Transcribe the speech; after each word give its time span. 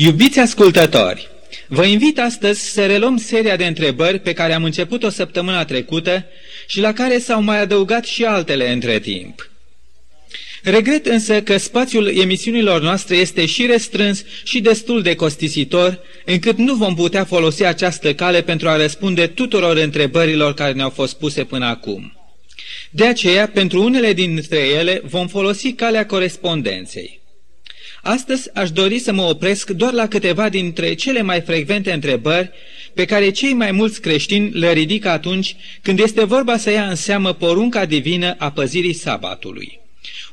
Iubiți 0.00 0.38
ascultători, 0.38 1.28
vă 1.68 1.84
invit 1.84 2.18
astăzi 2.18 2.70
să 2.70 2.86
reluăm 2.86 3.16
seria 3.16 3.56
de 3.56 3.66
întrebări 3.66 4.18
pe 4.18 4.32
care 4.32 4.52
am 4.52 4.64
început-o 4.64 5.08
săptămâna 5.08 5.64
trecută 5.64 6.24
și 6.66 6.80
la 6.80 6.92
care 6.92 7.18
s-au 7.18 7.42
mai 7.42 7.60
adăugat 7.60 8.04
și 8.04 8.24
altele 8.24 8.72
între 8.72 8.98
timp. 8.98 9.50
Regret 10.62 11.06
însă 11.06 11.42
că 11.42 11.56
spațiul 11.56 12.18
emisiunilor 12.18 12.82
noastre 12.82 13.16
este 13.16 13.46
și 13.46 13.66
restrâns 13.66 14.24
și 14.44 14.60
destul 14.60 15.02
de 15.02 15.14
costisitor, 15.14 16.00
încât 16.24 16.56
nu 16.56 16.74
vom 16.74 16.94
putea 16.94 17.24
folosi 17.24 17.64
această 17.64 18.14
cale 18.14 18.42
pentru 18.42 18.68
a 18.68 18.76
răspunde 18.76 19.26
tuturor 19.26 19.76
întrebărilor 19.76 20.54
care 20.54 20.72
ne-au 20.72 20.90
fost 20.90 21.18
puse 21.18 21.44
până 21.44 21.66
acum. 21.66 22.12
De 22.90 23.06
aceea, 23.06 23.48
pentru 23.48 23.82
unele 23.82 24.12
dintre 24.12 24.58
ele, 24.58 25.02
vom 25.04 25.26
folosi 25.26 25.72
calea 25.72 26.06
corespondenței. 26.06 27.18
Astăzi 28.08 28.54
aș 28.54 28.70
dori 28.70 28.98
să 28.98 29.12
mă 29.12 29.22
opresc 29.22 29.70
doar 29.70 29.92
la 29.92 30.08
câteva 30.08 30.48
dintre 30.48 30.94
cele 30.94 31.22
mai 31.22 31.40
frecvente 31.40 31.92
întrebări 31.92 32.50
pe 32.94 33.04
care 33.04 33.30
cei 33.30 33.52
mai 33.52 33.72
mulți 33.72 34.00
creștini 34.00 34.50
le 34.50 34.72
ridică 34.72 35.08
atunci 35.08 35.56
când 35.82 35.98
este 35.98 36.24
vorba 36.24 36.56
să 36.56 36.70
ia 36.70 36.88
în 36.88 36.94
seamă 36.94 37.32
porunca 37.32 37.84
divină 37.84 38.34
a 38.38 38.50
păzirii 38.50 38.92
sabatului. 38.92 39.80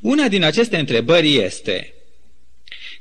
Una 0.01 0.27
din 0.27 0.43
aceste 0.43 0.77
întrebări 0.77 1.35
este, 1.35 1.93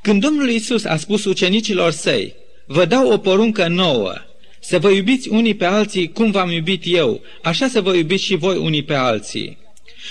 când 0.03 0.21
Domnul 0.21 0.51
Isus 0.51 0.85
a 0.85 0.97
spus 0.97 1.25
ucenicilor 1.25 1.91
săi, 1.91 2.35
vă 2.67 2.85
dau 2.85 3.13
o 3.13 3.19
poruncă 3.19 3.67
nouă, 3.67 4.15
să 4.61 4.79
vă 4.79 4.91
iubiți 4.91 5.29
unii 5.29 5.55
pe 5.55 5.65
alții 5.65 6.13
cum 6.13 6.31
v-am 6.31 6.51
iubit 6.51 6.83
eu, 6.87 7.23
așa 7.43 7.69
să 7.69 7.81
vă 7.81 7.95
iubiți 7.95 8.25
și 8.25 8.35
voi 8.35 8.57
unii 8.57 8.85
pe 8.85 8.95
alții. 8.95 9.64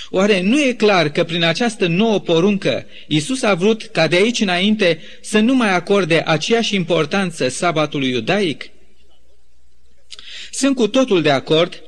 Oare 0.09 0.41
nu 0.41 0.61
e 0.61 0.73
clar 0.73 1.09
că 1.09 1.23
prin 1.23 1.43
această 1.43 1.87
nouă 1.87 2.19
poruncă 2.19 2.85
Isus 3.07 3.41
a 3.41 3.53
vrut 3.53 3.83
ca 3.83 4.07
de 4.07 4.15
aici 4.15 4.39
înainte 4.39 5.01
să 5.21 5.39
nu 5.39 5.55
mai 5.55 5.75
acorde 5.75 6.23
aceeași 6.25 6.75
importanță 6.75 7.47
sabatului 7.47 8.09
iudaic? 8.09 8.69
Sunt 10.51 10.75
cu 10.75 10.87
totul 10.87 11.21
de 11.21 11.31
acord 11.31 11.81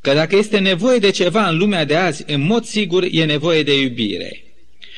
că 0.00 0.12
dacă 0.12 0.36
este 0.36 0.58
nevoie 0.58 0.98
de 0.98 1.10
ceva 1.10 1.48
în 1.48 1.58
lumea 1.58 1.84
de 1.84 1.96
azi, 1.96 2.24
în 2.26 2.40
mod 2.40 2.64
sigur 2.64 3.06
e 3.10 3.24
nevoie 3.24 3.62
de 3.62 3.80
iubire. 3.80 4.44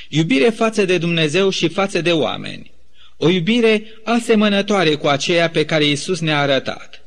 Iubire 0.08 0.50
față 0.50 0.84
de 0.84 0.98
Dumnezeu 0.98 1.50
și 1.50 1.68
față 1.68 2.00
de 2.00 2.12
oameni. 2.12 2.70
O 3.16 3.28
iubire 3.28 3.84
asemănătoare 4.04 4.94
cu 4.94 5.06
aceea 5.06 5.50
pe 5.50 5.64
care 5.64 5.84
Isus 5.84 6.20
ne-a 6.20 6.40
arătat. 6.40 7.04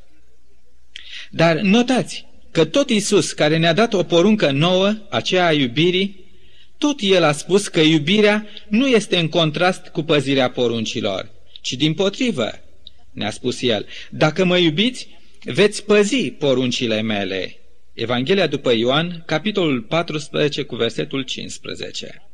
Dar 1.30 1.56
notați, 1.56 2.26
că 2.52 2.66
tot 2.66 2.90
Isus, 2.90 3.32
care 3.32 3.58
ne-a 3.58 3.74
dat 3.74 3.94
o 3.94 4.04
poruncă 4.04 4.52
nouă, 4.52 4.96
aceea 5.10 5.46
a 5.46 5.54
iubirii, 5.54 6.28
tot 6.78 7.00
El 7.02 7.24
a 7.24 7.32
spus 7.32 7.68
că 7.68 7.80
iubirea 7.80 8.48
nu 8.68 8.88
este 8.88 9.18
în 9.18 9.28
contrast 9.28 9.88
cu 9.88 10.04
păzirea 10.04 10.50
poruncilor, 10.50 11.32
ci 11.62 11.74
din 11.74 11.94
potrivă, 11.94 12.52
ne-a 13.12 13.32
spus 13.32 13.62
El, 13.62 13.86
dacă 14.10 14.46
mă 14.46 14.58
iubiți, 14.58 15.08
veți 15.44 15.86
păzi 15.86 16.30
poruncile 16.30 17.02
mele. 17.02 17.60
Evanghelia 17.94 18.48
după 18.48 18.72
Ioan, 18.72 19.24
capitolul 19.26 19.82
14 19.82 20.64
cu 20.64 20.76
versetul 20.76 21.22
15. 21.22 22.30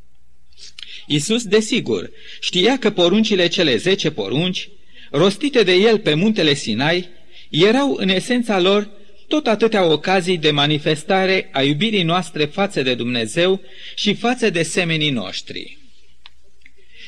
Isus, 1.06 1.44
desigur, 1.44 2.10
știa 2.40 2.78
că 2.78 2.90
poruncile 2.90 3.48
cele 3.48 3.76
zece 3.76 4.10
porunci, 4.10 4.68
rostite 5.10 5.62
de 5.62 5.72
el 5.72 5.98
pe 5.98 6.14
muntele 6.14 6.54
Sinai, 6.54 7.08
erau 7.50 7.94
în 7.94 8.08
esența 8.08 8.60
lor 8.60 8.90
tot 9.28 9.46
atâtea 9.46 9.84
ocazii 9.84 10.38
de 10.38 10.50
manifestare 10.50 11.48
a 11.52 11.62
iubirii 11.62 12.02
noastre 12.02 12.44
față 12.44 12.82
de 12.82 12.94
Dumnezeu 12.94 13.60
și 13.94 14.14
față 14.14 14.50
de 14.50 14.62
semenii 14.62 15.10
noștri. 15.10 15.78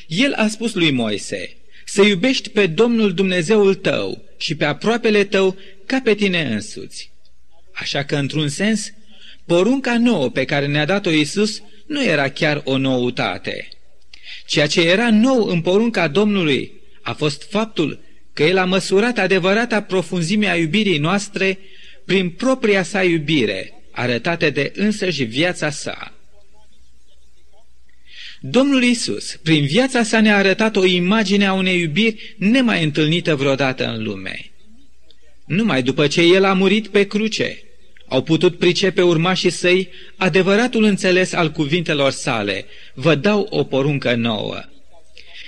El 0.07 0.33
a 0.33 0.47
spus 0.47 0.73
lui 0.73 0.91
Moise, 0.91 1.57
să 1.85 2.01
iubești 2.01 2.49
pe 2.49 2.67
Domnul 2.67 3.13
Dumnezeul 3.13 3.75
tău 3.75 4.23
și 4.37 4.55
pe 4.55 4.65
aproapele 4.65 5.23
tău 5.23 5.57
ca 5.85 6.01
pe 6.03 6.15
tine 6.15 6.41
însuți. 6.41 7.11
Așa 7.73 8.03
că, 8.03 8.15
într-un 8.15 8.47
sens, 8.47 8.91
porunca 9.45 9.97
nouă 9.97 10.29
pe 10.29 10.45
care 10.45 10.67
ne-a 10.67 10.85
dat-o 10.85 11.09
Isus 11.09 11.61
nu 11.87 12.03
era 12.03 12.29
chiar 12.29 12.61
o 12.63 12.77
noutate. 12.77 13.67
Ceea 14.45 14.67
ce 14.67 14.81
era 14.81 15.11
nou 15.11 15.45
în 15.45 15.61
porunca 15.61 16.07
Domnului 16.07 16.71
a 17.01 17.13
fost 17.13 17.47
faptul 17.49 17.99
că 18.33 18.43
El 18.43 18.57
a 18.57 18.65
măsurat 18.65 19.17
adevărata 19.17 19.81
profunzime 19.81 20.47
a 20.47 20.55
iubirii 20.55 20.97
noastre 20.97 21.59
prin 22.09 22.29
propria 22.29 22.83
sa 22.83 23.03
iubire, 23.03 23.73
arătate 23.91 24.49
de 24.49 24.71
însăși 24.75 25.23
viața 25.23 25.69
sa. 25.69 26.13
Domnul 28.39 28.83
Isus, 28.83 29.35
prin 29.35 29.65
viața 29.65 30.03
sa 30.03 30.21
ne-a 30.21 30.37
arătat 30.37 30.75
o 30.75 30.85
imagine 30.85 31.45
a 31.45 31.53
unei 31.53 31.79
iubiri 31.79 32.35
nemai 32.37 32.83
întâlnită 32.83 33.35
vreodată 33.35 33.85
în 33.85 34.03
lume. 34.03 34.51
Numai 35.45 35.83
după 35.83 36.07
ce 36.07 36.21
El 36.21 36.43
a 36.43 36.53
murit 36.53 36.87
pe 36.87 37.07
cruce, 37.07 37.63
au 38.07 38.23
putut 38.23 38.57
pricepe 38.57 39.01
urmașii 39.01 39.49
săi 39.49 39.89
adevăratul 40.17 40.83
înțeles 40.83 41.33
al 41.33 41.51
cuvintelor 41.51 42.11
sale, 42.11 42.65
vă 42.93 43.15
dau 43.15 43.47
o 43.49 43.63
poruncă 43.63 44.15
nouă. 44.15 44.59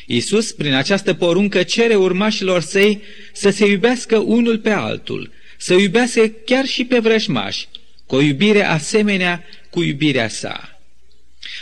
Isus, 0.05 0.51
prin 0.51 0.73
această 0.73 1.13
poruncă, 1.13 1.63
cere 1.63 1.95
urmașilor 1.95 2.61
săi 2.61 3.01
să 3.33 3.49
se 3.49 3.65
iubească 3.65 4.17
unul 4.17 4.57
pe 4.57 4.69
altul, 4.69 5.39
să 5.61 5.73
iubească 5.73 6.27
chiar 6.45 6.65
și 6.65 6.85
pe 6.85 6.99
vrăjmași, 6.99 7.67
cu 8.05 8.15
o 8.15 8.21
iubire 8.21 8.63
asemenea 8.63 9.43
cu 9.69 9.81
iubirea 9.81 10.27
sa. 10.27 10.81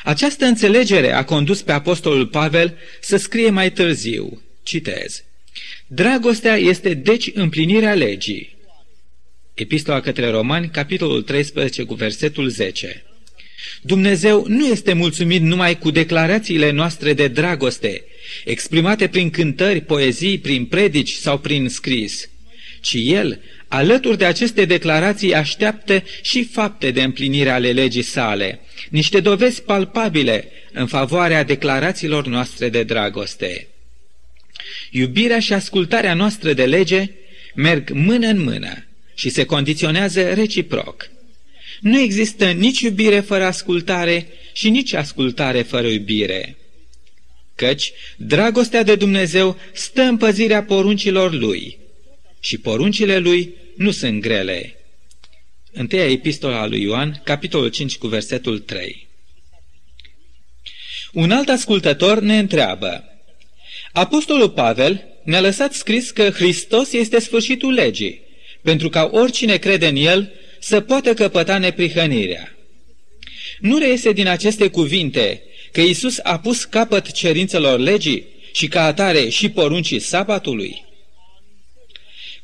Această 0.04 0.46
înțelegere 0.46 1.12
a 1.12 1.24
condus 1.24 1.62
pe 1.62 1.72
apostolul 1.72 2.28
Pavel 2.28 2.78
să 3.02 3.18
scrie 3.18 3.50
mai 3.50 3.72
târziu, 3.72 4.42
citez, 4.64 5.24
Dragostea 5.88 6.56
este 6.56 6.94
deci 6.94 7.32
împlinirea 7.34 7.94
legii. 7.94 8.56
Epistola 9.54 10.00
către 10.00 10.30
Romani, 10.30 10.70
capitolul 10.70 11.22
13, 11.22 11.84
cu 11.84 11.94
versetul 11.94 12.48
10. 12.48 13.04
Dumnezeu 13.82 14.46
nu 14.48 14.66
este 14.66 14.94
mulțumit 14.94 15.42
numai 15.42 15.78
cu 15.78 15.92
declarațiile 15.92 16.72
noastre 16.72 17.14
de 17.14 17.28
dragoste, 17.28 18.04
exprimate 18.46 19.08
prin 19.08 19.30
cântări, 19.30 19.82
poezii, 19.82 20.40
prin 20.40 20.66
predici 20.66 21.12
sau 21.12 21.38
prin 21.38 21.70
scris, 21.70 22.30
ci 22.82 22.98
El 23.00 23.40
Alături 23.70 24.18
de 24.18 24.26
aceste 24.26 24.66
declarații 24.66 25.34
așteaptă 25.34 26.04
și 26.22 26.44
fapte 26.44 26.92
de 26.92 27.04
împlinire 27.04 27.50
ale 27.50 27.72
legii 27.72 28.02
sale, 28.02 28.60
niște 28.90 29.20
dovezi 29.20 29.62
palpabile 29.62 30.48
în 30.74 30.88
favoarea 30.88 31.44
declarațiilor 31.44 32.28
noastre 32.28 32.70
de 32.70 32.84
dragoste. 32.84 33.68
Iubirea 34.92 35.40
și 35.40 35.54
ascultarea 35.54 36.14
noastră 36.14 36.54
de 36.54 36.66
lege 36.66 37.10
merg 37.56 37.90
mână 37.90 38.28
în 38.28 38.42
mână 38.42 38.86
și 39.16 39.30
se 39.30 39.46
condiționează 39.46 40.34
reciproc. 40.34 41.10
Nu 41.80 42.00
există 42.00 42.52
nici 42.52 42.80
iubire 42.80 43.20
fără 43.20 43.46
ascultare 43.46 44.28
și 44.54 44.70
nici 44.70 44.94
ascultare 44.94 45.62
fără 45.62 45.88
iubire. 45.88 46.58
Căci 47.56 47.92
dragostea 48.18 48.84
de 48.84 48.96
Dumnezeu 48.96 49.58
stă 49.74 50.02
în 50.02 50.18
păzirea 50.18 50.64
poruncilor 50.64 51.34
Lui 51.34 51.78
și 52.40 52.58
poruncile 52.58 53.18
Lui 53.18 53.54
nu 53.76 53.92
sunt 53.92 54.22
grele. 54.22 54.76
Întâia 55.72 56.10
epistola 56.10 56.66
lui 56.66 56.82
Ioan, 56.82 57.22
capitolul 57.24 57.70
5 57.70 57.98
cu 57.98 58.08
versetul 58.08 58.60
3. 58.60 59.08
Un 61.12 61.32
alt 61.32 61.50
ascultător 61.50 62.20
ne 62.20 62.38
întreabă, 62.38 63.04
Apostolul 63.92 64.50
Pavel 64.50 65.04
ne-a 65.24 65.42
lăsat 65.42 65.74
scris 65.74 66.12
că 66.12 66.30
Hristos 66.30 66.92
este 66.92 67.20
sfârșitul 67.20 67.74
legii, 67.74 68.22
pentru 68.62 68.90
ca 68.90 69.10
oricine 69.12 69.58
crede 69.58 69.88
în 69.88 69.96
El 69.96 70.32
să 70.60 70.80
poată 70.82 71.14
căpăta 71.14 71.58
neprihănirea. 71.58 72.56
Nu 73.60 73.78
reiese 73.78 74.12
din 74.12 74.28
aceste 74.28 74.68
cuvinte 74.68 75.44
că 75.72 75.82
Isus 75.82 76.20
a 76.24 76.40
pus 76.40 76.64
capăt 76.64 77.12
cerințelor 77.12 77.80
legii 77.80 78.26
și 78.52 78.68
ca 78.68 78.84
atare 78.84 79.30
și 79.30 79.50
poruncii 79.50 80.00
sabatului? 80.00 80.86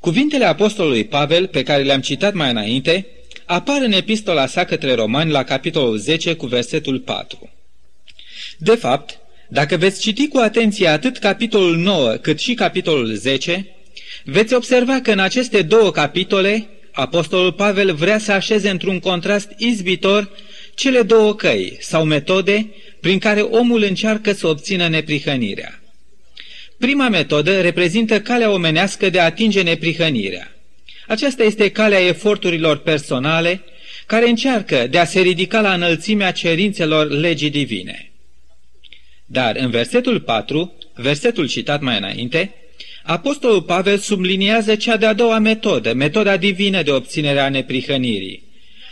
Cuvintele 0.06 0.46
apostolului 0.46 1.04
Pavel, 1.06 1.48
pe 1.48 1.64
care 1.64 1.84
le-am 1.84 2.02
citat 2.02 2.34
mai 2.34 2.50
înainte, 2.50 3.06
apar 3.46 3.82
în 3.82 3.92
epistola 3.92 4.46
sa 4.46 4.66
către 4.66 4.94
romani 4.94 5.32
la 5.32 5.44
capitolul 5.44 5.98
10 5.98 6.36
cu 6.36 6.46
versetul 6.46 7.00
4. 7.00 7.50
De 8.58 8.76
fapt, 8.76 9.20
dacă 9.50 9.78
veți 9.78 10.02
citi 10.02 10.28
cu 10.28 10.38
atenție 10.38 10.88
atât 10.88 11.18
capitolul 11.18 11.78
9 11.78 12.12
cât 12.12 12.40
și 12.40 12.54
capitolul 12.54 13.14
10, 13.14 13.68
veți 14.24 14.54
observa 14.54 15.00
că 15.00 15.12
în 15.12 15.20
aceste 15.20 15.62
două 15.62 15.92
capitole, 15.92 16.68
apostolul 16.92 17.52
Pavel 17.52 17.94
vrea 17.94 18.18
să 18.18 18.32
așeze 18.32 18.70
într-un 18.70 19.00
contrast 19.00 19.50
izbitor 19.58 20.30
cele 20.76 21.02
două 21.02 21.36
căi 21.36 21.78
sau 21.80 22.04
metode 22.04 22.68
prin 23.00 23.20
care 23.20 23.42
omul 23.42 23.84
încearcă 23.84 24.34
să 24.34 24.48
obțină 24.48 24.88
neprihănirea. 24.88 25.80
Prima 26.78 27.10
metodă 27.10 27.62
reprezintă 27.62 28.22
calea 28.22 28.52
omenească 28.52 29.10
de 29.10 29.20
a 29.20 29.24
atinge 29.24 29.62
neprihănirea. 29.62 30.56
Aceasta 31.08 31.44
este 31.44 31.70
calea 31.70 32.00
eforturilor 32.00 32.78
personale 32.78 33.62
care 34.06 34.30
încearcă 34.30 34.88
de 34.88 34.98
a 34.98 35.06
se 35.06 35.22
ridica 35.22 35.62
la 35.62 35.74
înălțimea 35.74 36.32
cerințelor 36.32 37.10
legii 37.10 37.50
divine. 37.50 38.12
Dar 39.26 39.56
în 39.56 39.70
versetul 39.70 40.20
4, 40.20 40.74
versetul 40.94 41.48
citat 41.48 41.82
mai 41.82 41.98
înainte, 41.98 42.54
Apostolul 43.04 43.62
Pavel 43.62 43.98
subliniază 43.98 44.76
cea 44.76 44.98
de-a 44.98 45.14
doua 45.14 45.40
metodă, 45.40 45.94
metoda 45.94 46.38
divină 46.38 46.82
de 46.82 46.92
obținere 46.92 47.40
a 47.40 47.50
neprihănirii. 47.50 48.44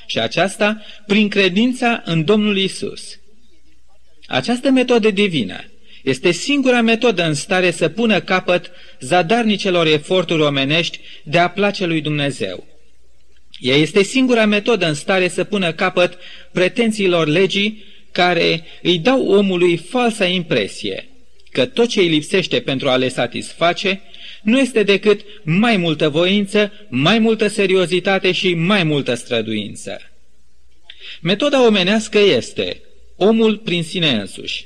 Și 0.05 0.19
aceasta 0.19 0.81
prin 1.07 1.29
credința 1.29 2.01
în 2.05 2.23
Domnul 2.23 2.57
Isus. 2.57 3.19
Această 4.27 4.69
metodă 4.69 5.11
divină 5.11 5.63
este 6.03 6.31
singura 6.31 6.81
metodă 6.81 7.23
în 7.23 7.33
stare 7.33 7.71
să 7.71 7.89
pună 7.89 8.21
capăt 8.21 8.71
zadarnicelor 8.99 9.87
eforturi 9.87 10.41
omenești 10.41 10.99
de 11.23 11.37
a 11.37 11.49
place 11.49 11.85
lui 11.85 12.01
Dumnezeu. 12.01 12.67
Ea 13.59 13.75
este 13.75 14.03
singura 14.03 14.45
metodă 14.45 14.87
în 14.87 14.93
stare 14.93 15.27
să 15.27 15.43
pună 15.43 15.71
capăt 15.73 16.17
pretențiilor 16.51 17.27
legii 17.27 17.83
care 18.11 18.63
îi 18.81 18.97
dau 18.97 19.27
omului 19.27 19.77
falsa 19.77 20.25
impresie 20.25 21.07
că 21.51 21.65
tot 21.65 21.87
ce 21.89 21.99
îi 21.99 22.07
lipsește 22.07 22.59
pentru 22.59 22.89
a 22.89 22.95
le 22.95 23.09
satisface 23.09 24.01
nu 24.41 24.59
este 24.59 24.83
decât 24.83 25.21
mai 25.43 25.77
multă 25.77 26.09
voință, 26.09 26.71
mai 26.89 27.19
multă 27.19 27.47
seriozitate 27.47 28.31
și 28.31 28.53
mai 28.53 28.83
multă 28.83 29.13
străduință. 29.13 30.01
Metoda 31.21 31.65
omenească 31.65 32.19
este 32.19 32.81
omul 33.15 33.57
prin 33.57 33.83
sine 33.83 34.09
însuși. 34.09 34.65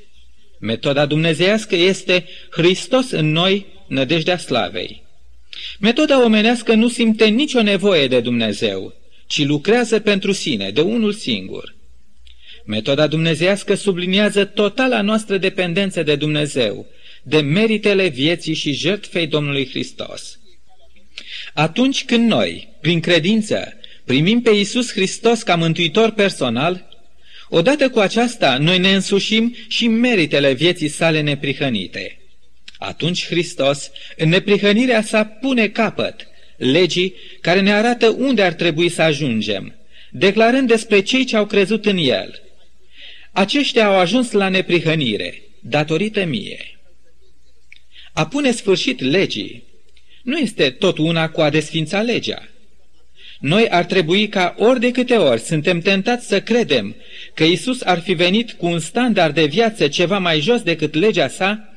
Metoda 0.59 1.06
dumnezeiască 1.06 1.75
este 1.75 2.25
Hristos 2.50 3.12
în 3.12 3.31
noi, 3.31 3.65
nădejdea 3.88 4.38
slavei. 4.38 5.04
Metoda 5.80 6.24
omenească 6.24 6.74
nu 6.74 6.88
simte 6.88 7.25
nicio 7.25 7.62
nevoie 7.62 8.07
de 8.07 8.19
Dumnezeu, 8.19 8.94
ci 9.27 9.45
lucrează 9.45 10.00
pentru 10.00 10.31
sine, 10.31 10.69
de 10.69 10.81
unul 10.81 11.13
singur. 11.13 11.75
Metoda 12.65 13.07
dumnezeiască 13.07 13.75
subliniază 13.75 14.45
totala 14.45 15.01
noastră 15.01 15.38
dependență 15.38 16.04
de 16.04 16.15
Dumnezeu, 16.15 16.86
de 17.24 17.39
meritele 17.42 18.07
vieții 18.07 18.54
și 18.54 18.74
jertfei 18.74 19.27
Domnului 19.27 19.68
Hristos. 19.69 20.39
Atunci 21.54 22.06
când 22.06 22.30
noi, 22.30 22.68
prin 22.81 23.00
credință, 23.00 23.74
primim 24.06 24.42
pe 24.42 24.50
Iisus 24.50 24.92
Hristos 24.92 25.44
ca 25.44 25.56
mântuitor 25.56 26.12
personal, 26.12 26.86
odată 27.49 27.89
cu 27.89 27.99
aceasta 27.99 28.57
noi 28.57 28.79
ne 28.79 28.94
însușim 28.94 29.55
și 29.67 29.88
meritele 29.88 30.53
vieții 30.53 30.88
sale 30.88 31.21
neprihănite. 31.21 32.19
Atunci 32.77 33.25
Hristos, 33.25 33.91
în 34.17 34.29
neprihănirea 34.29 35.01
sa, 35.01 35.23
pune 35.23 35.67
capăt 35.67 36.27
legii 36.57 37.15
care 37.41 37.59
ne 37.59 37.73
arată 37.73 38.09
unde 38.09 38.41
ar 38.41 38.53
trebui 38.53 38.89
să 38.89 39.01
ajungem, 39.01 39.75
declarând 40.11 40.67
despre 40.67 41.01
cei 41.01 41.25
ce 41.25 41.35
au 41.35 41.45
crezut 41.45 41.85
în 41.85 41.97
El. 41.97 42.41
Aceștia 43.31 43.85
au 43.85 43.99
ajuns 43.99 44.31
la 44.31 44.49
neprihănire, 44.49 45.41
datorită 45.59 46.25
mie. 46.25 46.79
A 48.13 48.27
pune 48.27 48.51
sfârșit 48.51 48.99
legii 48.99 49.63
nu 50.23 50.38
este 50.38 50.69
tot 50.69 50.97
una 50.97 51.29
cu 51.29 51.41
a 51.41 51.49
desfința 51.49 52.01
legea. 52.01 52.47
Noi 53.39 53.69
ar 53.69 53.85
trebui 53.85 54.27
ca 54.27 54.55
ori 54.57 54.79
de 54.79 54.91
câte 54.91 55.15
ori 55.15 55.41
suntem 55.41 55.79
tentați 55.79 56.27
să 56.27 56.41
credem 56.41 56.95
că 57.33 57.43
Isus 57.43 57.81
ar 57.81 58.01
fi 58.01 58.13
venit 58.13 58.51
cu 58.51 58.65
un 58.65 58.79
standard 58.79 59.33
de 59.33 59.45
viață 59.45 59.87
ceva 59.87 60.19
mai 60.19 60.39
jos 60.39 60.61
decât 60.61 60.93
legea 60.93 61.27
sa, 61.27 61.73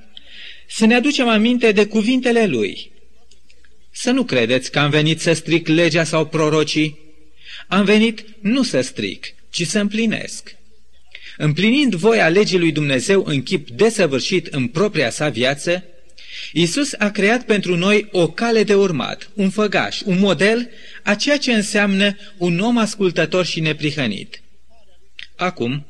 să 0.68 0.86
ne 0.86 0.94
aducem 0.94 1.28
aminte 1.28 1.72
de 1.72 1.86
cuvintele 1.86 2.46
Lui. 2.46 2.92
Să 3.90 4.10
nu 4.10 4.24
credeți 4.24 4.70
că 4.70 4.78
am 4.78 4.90
venit 4.90 5.20
să 5.20 5.32
stric 5.32 5.68
legea 5.68 6.04
sau 6.04 6.26
prorocii. 6.26 6.98
Am 7.68 7.84
venit 7.84 8.24
nu 8.40 8.62
să 8.62 8.80
stric, 8.80 9.34
ci 9.50 9.66
să 9.66 9.78
împlinesc. 9.78 10.56
Împlinind 11.36 11.94
voia 11.94 12.28
legii 12.28 12.58
lui 12.58 12.72
Dumnezeu 12.72 13.24
în 13.26 13.42
chip 13.42 13.70
desăvârșit 13.70 14.46
în 14.46 14.66
propria 14.66 15.10
sa 15.10 15.28
viață, 15.28 15.84
Isus 16.52 16.94
a 16.98 17.10
creat 17.10 17.44
pentru 17.44 17.76
noi 17.76 18.08
o 18.10 18.28
cale 18.28 18.62
de 18.62 18.74
urmat, 18.74 19.30
un 19.34 19.50
făgaș, 19.50 20.00
un 20.04 20.18
model 20.18 20.70
a 21.02 21.14
ceea 21.14 21.38
ce 21.38 21.52
înseamnă 21.52 22.16
un 22.36 22.58
om 22.58 22.78
ascultător 22.78 23.44
și 23.44 23.60
neprihănit. 23.60 24.42
Acum, 25.36 25.86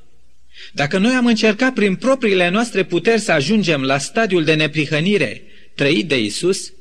dacă 0.73 0.99
noi 0.99 1.13
am 1.13 1.27
încercat 1.27 1.73
prin 1.73 1.95
propriile 1.97 2.49
noastre 2.49 2.85
puteri 2.85 3.21
să 3.21 3.33
ajungem 3.33 3.83
la 3.83 3.99
stadiul 3.99 4.45
de 4.45 4.55
neprihănire 4.55 5.43
trăit 5.75 6.09
de 6.09 6.19
Isus, 6.19 6.73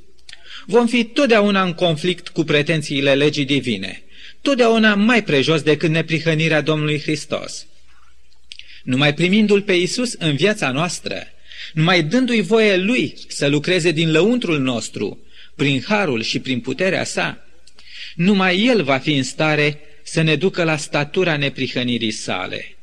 vom 0.65 0.87
fi 0.87 1.03
totdeauna 1.03 1.63
în 1.63 1.73
conflict 1.73 2.27
cu 2.27 2.43
pretențiile 2.43 3.15
legii 3.15 3.45
divine, 3.45 4.03
totdeauna 4.41 4.95
mai 4.95 5.23
prejos 5.23 5.61
decât 5.61 5.89
neprihănirea 5.89 6.61
Domnului 6.61 7.01
Hristos. 7.01 7.65
Numai 8.83 9.13
primindu-L 9.13 9.61
pe 9.61 9.73
Isus 9.73 10.13
în 10.13 10.35
viața 10.35 10.71
noastră, 10.71 11.27
numai 11.73 12.03
dându-i 12.03 12.41
voie 12.41 12.77
Lui 12.77 13.13
să 13.27 13.47
lucreze 13.47 13.91
din 13.91 14.11
lăuntrul 14.11 14.59
nostru, 14.59 15.19
prin 15.55 15.83
harul 15.87 16.21
și 16.21 16.39
prin 16.39 16.59
puterea 16.59 17.03
sa, 17.03 17.45
numai 18.15 18.65
El 18.65 18.83
va 18.83 18.97
fi 18.97 19.15
în 19.15 19.23
stare 19.23 19.79
să 20.03 20.21
ne 20.21 20.35
ducă 20.35 20.63
la 20.63 20.77
statura 20.77 21.37
neprihănirii 21.37 22.11
sale. 22.11 22.75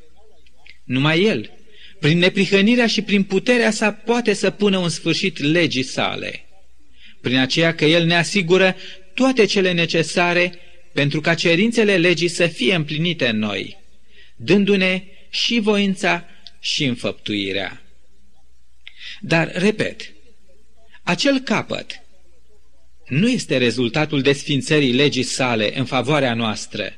Numai 0.83 1.23
El, 1.23 1.51
prin 1.99 2.17
neprihănirea 2.17 2.87
și 2.87 3.01
prin 3.01 3.23
puterea 3.23 3.71
sa, 3.71 3.91
poate 3.91 4.33
să 4.33 4.49
pună 4.49 4.77
un 4.77 4.89
sfârșit 4.89 5.37
legii 5.37 5.83
sale. 5.83 6.45
Prin 7.21 7.37
aceea 7.37 7.75
că 7.75 7.85
El 7.85 8.05
ne 8.05 8.15
asigură 8.15 8.75
toate 9.13 9.45
cele 9.45 9.71
necesare 9.71 10.59
pentru 10.93 11.21
ca 11.21 11.33
cerințele 11.33 11.97
legii 11.97 12.27
să 12.27 12.47
fie 12.47 12.75
împlinite 12.75 13.27
în 13.27 13.37
noi, 13.37 13.77
dându-ne 14.35 15.03
și 15.29 15.59
voința 15.59 16.25
și 16.59 16.83
înfăptuirea. 16.83 17.81
Dar, 19.27 19.51
repet, 19.53 20.13
acel 21.03 21.39
capăt 21.39 22.01
nu 23.07 23.29
este 23.29 23.57
rezultatul 23.57 24.21
desfințării 24.21 24.93
legii 24.93 25.23
sale 25.23 25.77
în 25.77 25.85
favoarea 25.85 26.33
noastră, 26.33 26.97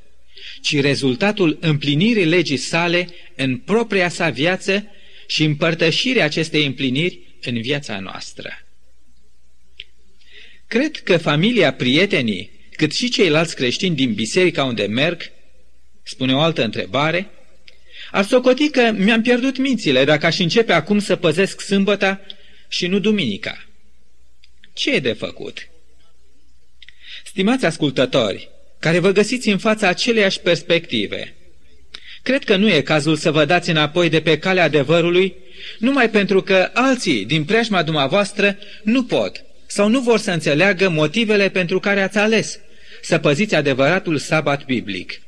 ci 0.62 0.80
rezultatul 0.80 1.58
împlinirii 1.62 2.26
legii 2.26 2.58
sale 2.58 3.08
în 3.36 3.58
propria 3.58 4.10
sa 4.10 4.30
viață 4.30 4.88
și 5.28 5.44
împărtășirea 5.44 6.26
acestei 6.26 6.66
împliniri 6.66 7.20
în 7.42 7.62
viața 7.62 8.00
noastră. 8.00 8.50
Cred 10.68 10.96
că 10.96 11.18
familia, 11.18 11.74
prietenii, 11.74 12.52
cât 12.72 12.94
și 12.94 13.10
ceilalți 13.10 13.56
creștini 13.56 13.96
din 13.96 14.14
biserica 14.14 14.64
unde 14.64 14.86
merg, 14.86 15.32
spune 16.04 16.34
o 16.34 16.40
altă 16.40 16.64
întrebare, 16.64 17.30
ar 18.12 18.26
socoti 18.26 18.70
că 18.70 18.92
mi-am 18.96 19.22
pierdut 19.22 19.58
mințile 19.58 20.04
dacă 20.04 20.26
aș 20.26 20.40
începe 20.40 20.74
acum 20.74 21.00
să 21.00 21.16
păzesc 21.16 21.62
sâmbăta 21.62 22.22
și 22.68 22.88
nu 22.88 23.00
duminica. 23.00 23.66
Ce 24.74 24.92
e 24.92 25.00
de 25.00 25.14
făcut? 25.14 25.68
Stimați 27.26 27.66
ascultători, 27.66 28.50
care 28.80 29.00
vă 29.00 29.12
găsiți 29.12 29.50
în 29.50 29.58
fața 29.58 29.88
aceleiași 29.88 30.40
perspective, 30.40 31.36
cred 32.22 32.44
că 32.44 32.56
nu 32.56 32.70
e 32.70 32.82
cazul 32.82 33.16
să 33.16 33.32
vă 33.32 33.46
dați 33.46 33.70
înapoi 33.70 34.10
de 34.10 34.22
pe 34.22 34.38
calea 34.38 34.64
adevărului, 34.64 35.36
numai 35.80 36.10
pentru 36.10 36.42
că 36.42 36.70
alții 36.74 37.26
din 37.26 37.46
preajma 37.46 37.84
dumneavoastră 37.84 38.58
nu 38.84 39.04
pot 39.04 39.44
sau 39.66 39.88
nu 39.88 40.00
vor 40.00 40.20
să 40.20 40.32
înțeleagă 40.32 40.90
motivele 40.90 41.50
pentru 41.50 41.80
care 41.80 42.02
ați 42.02 42.18
ales 42.18 42.60
să 43.02 43.18
păziți 43.18 43.56
adevăratul 43.56 44.18
sabat 44.18 44.66
biblic. 44.66 45.22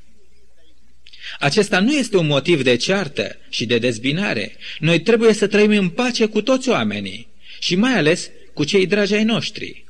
Acesta 1.40 1.80
nu 1.80 1.94
este 1.94 2.18
un 2.18 2.28
motiv 2.28 2.64
de 2.64 2.76
ceartă 2.76 3.38
și 3.50 3.66
de 3.66 3.78
dezbinare. 3.78 4.56
Noi 4.80 5.00
trebuie 5.00 5.34
să 5.34 5.48
trăim 5.48 5.72
în 5.72 5.90
pace 5.90 6.26
cu 6.26 6.42
toți 6.42 6.70
oamenii 6.70 7.28
și 7.60 7.76
mai 7.76 7.94
ales 7.94 8.30
cu 8.54 8.64
cei 8.64 8.86
dragi 8.86 9.14
ai 9.14 9.24
noștri. 9.24 9.86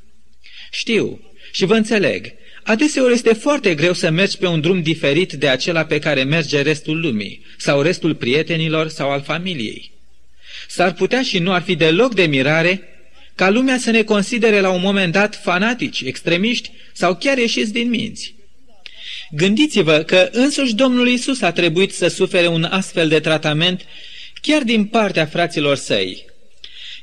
Știu 0.71 1.19
și 1.51 1.65
vă 1.65 1.75
înțeleg, 1.75 2.33
adeseori 2.63 3.13
este 3.13 3.33
foarte 3.33 3.75
greu 3.75 3.93
să 3.93 4.09
mergi 4.09 4.37
pe 4.37 4.47
un 4.47 4.61
drum 4.61 4.81
diferit 4.81 5.33
de 5.33 5.47
acela 5.47 5.85
pe 5.85 5.99
care 5.99 6.23
merge 6.23 6.61
restul 6.61 6.99
lumii 6.99 7.45
sau 7.57 7.81
restul 7.81 8.15
prietenilor 8.15 8.87
sau 8.87 9.09
al 9.09 9.21
familiei. 9.21 9.91
S-ar 10.67 10.93
putea 10.93 11.21
și 11.21 11.39
nu 11.39 11.53
ar 11.53 11.61
fi 11.61 11.75
deloc 11.75 12.13
de 12.13 12.25
mirare 12.25 12.81
ca 13.35 13.49
lumea 13.49 13.77
să 13.77 13.91
ne 13.91 14.03
considere 14.03 14.59
la 14.59 14.69
un 14.69 14.81
moment 14.81 15.11
dat 15.11 15.41
fanatici, 15.43 16.01
extremiști 16.01 16.71
sau 16.93 17.15
chiar 17.15 17.37
ieșiți 17.37 17.73
din 17.73 17.89
minți. 17.89 18.35
Gândiți-vă 19.33 19.97
că 19.97 20.29
însuși 20.31 20.75
Domnul 20.75 21.07
Isus 21.07 21.41
a 21.41 21.51
trebuit 21.51 21.93
să 21.93 22.07
sufere 22.07 22.47
un 22.47 22.63
astfel 22.63 23.07
de 23.07 23.19
tratament 23.19 23.85
chiar 24.41 24.61
din 24.61 24.85
partea 24.85 25.25
fraților 25.25 25.75
săi. 25.75 26.25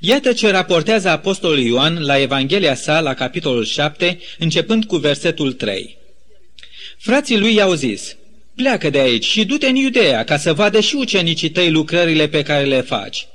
Iată 0.00 0.32
ce 0.32 0.50
raportează 0.50 1.08
Apostolul 1.08 1.58
Ioan 1.58 2.04
la 2.04 2.20
Evanghelia 2.20 2.74
sa, 2.74 3.00
la 3.00 3.14
capitolul 3.14 3.64
7, 3.64 4.18
începând 4.38 4.84
cu 4.84 4.96
versetul 4.96 5.52
3. 5.52 5.96
Frații 6.98 7.38
lui 7.38 7.54
i-au 7.54 7.72
zis, 7.72 8.16
pleacă 8.56 8.90
de 8.90 8.98
aici 8.98 9.24
și 9.24 9.44
du-te 9.44 9.66
în 9.66 9.74
Iudeea 9.74 10.24
ca 10.24 10.36
să 10.36 10.52
vadă 10.52 10.80
și 10.80 10.94
ucenicii 10.94 11.50
tăi 11.50 11.70
lucrările 11.70 12.28
pe 12.28 12.42
care 12.42 12.64
le 12.64 12.80
faci. 12.80 13.26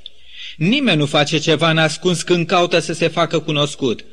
Nimeni 0.58 0.98
nu 0.98 1.06
face 1.06 1.38
ceva 1.38 1.72
nascuns 1.72 2.22
când 2.22 2.48
caută 2.48 2.80
să 2.80 2.94
se 2.94 3.08
facă 3.08 3.40
cunoscut. 3.40 4.06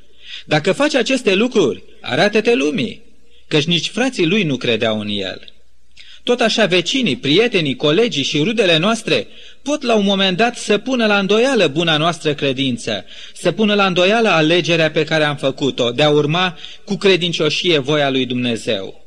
Dacă 0.44 0.72
faci 0.72 0.94
aceste 0.94 1.34
lucruri, 1.34 1.82
arată-te 2.00 2.54
lumii 2.54 3.09
căci 3.50 3.64
nici 3.64 3.88
frații 3.88 4.26
lui 4.26 4.42
nu 4.42 4.56
credeau 4.56 5.00
în 5.00 5.08
el. 5.08 5.40
Tot 6.24 6.40
așa 6.40 6.66
vecinii, 6.66 7.16
prietenii, 7.16 7.76
colegii 7.76 8.22
și 8.22 8.42
rudele 8.42 8.76
noastre 8.76 9.26
pot 9.62 9.82
la 9.82 9.94
un 9.94 10.04
moment 10.04 10.36
dat 10.36 10.56
să 10.56 10.78
pună 10.78 11.06
la 11.06 11.18
îndoială 11.18 11.66
buna 11.66 11.96
noastră 11.96 12.34
credință, 12.34 13.04
să 13.34 13.52
pună 13.52 13.74
la 13.74 13.86
îndoială 13.86 14.28
alegerea 14.28 14.90
pe 14.90 15.04
care 15.04 15.24
am 15.24 15.36
făcut-o 15.36 15.90
de 15.90 16.02
a 16.02 16.10
urma 16.10 16.58
cu 16.84 16.96
credincioșie 16.96 17.78
voia 17.78 18.10
lui 18.10 18.26
Dumnezeu. 18.26 19.04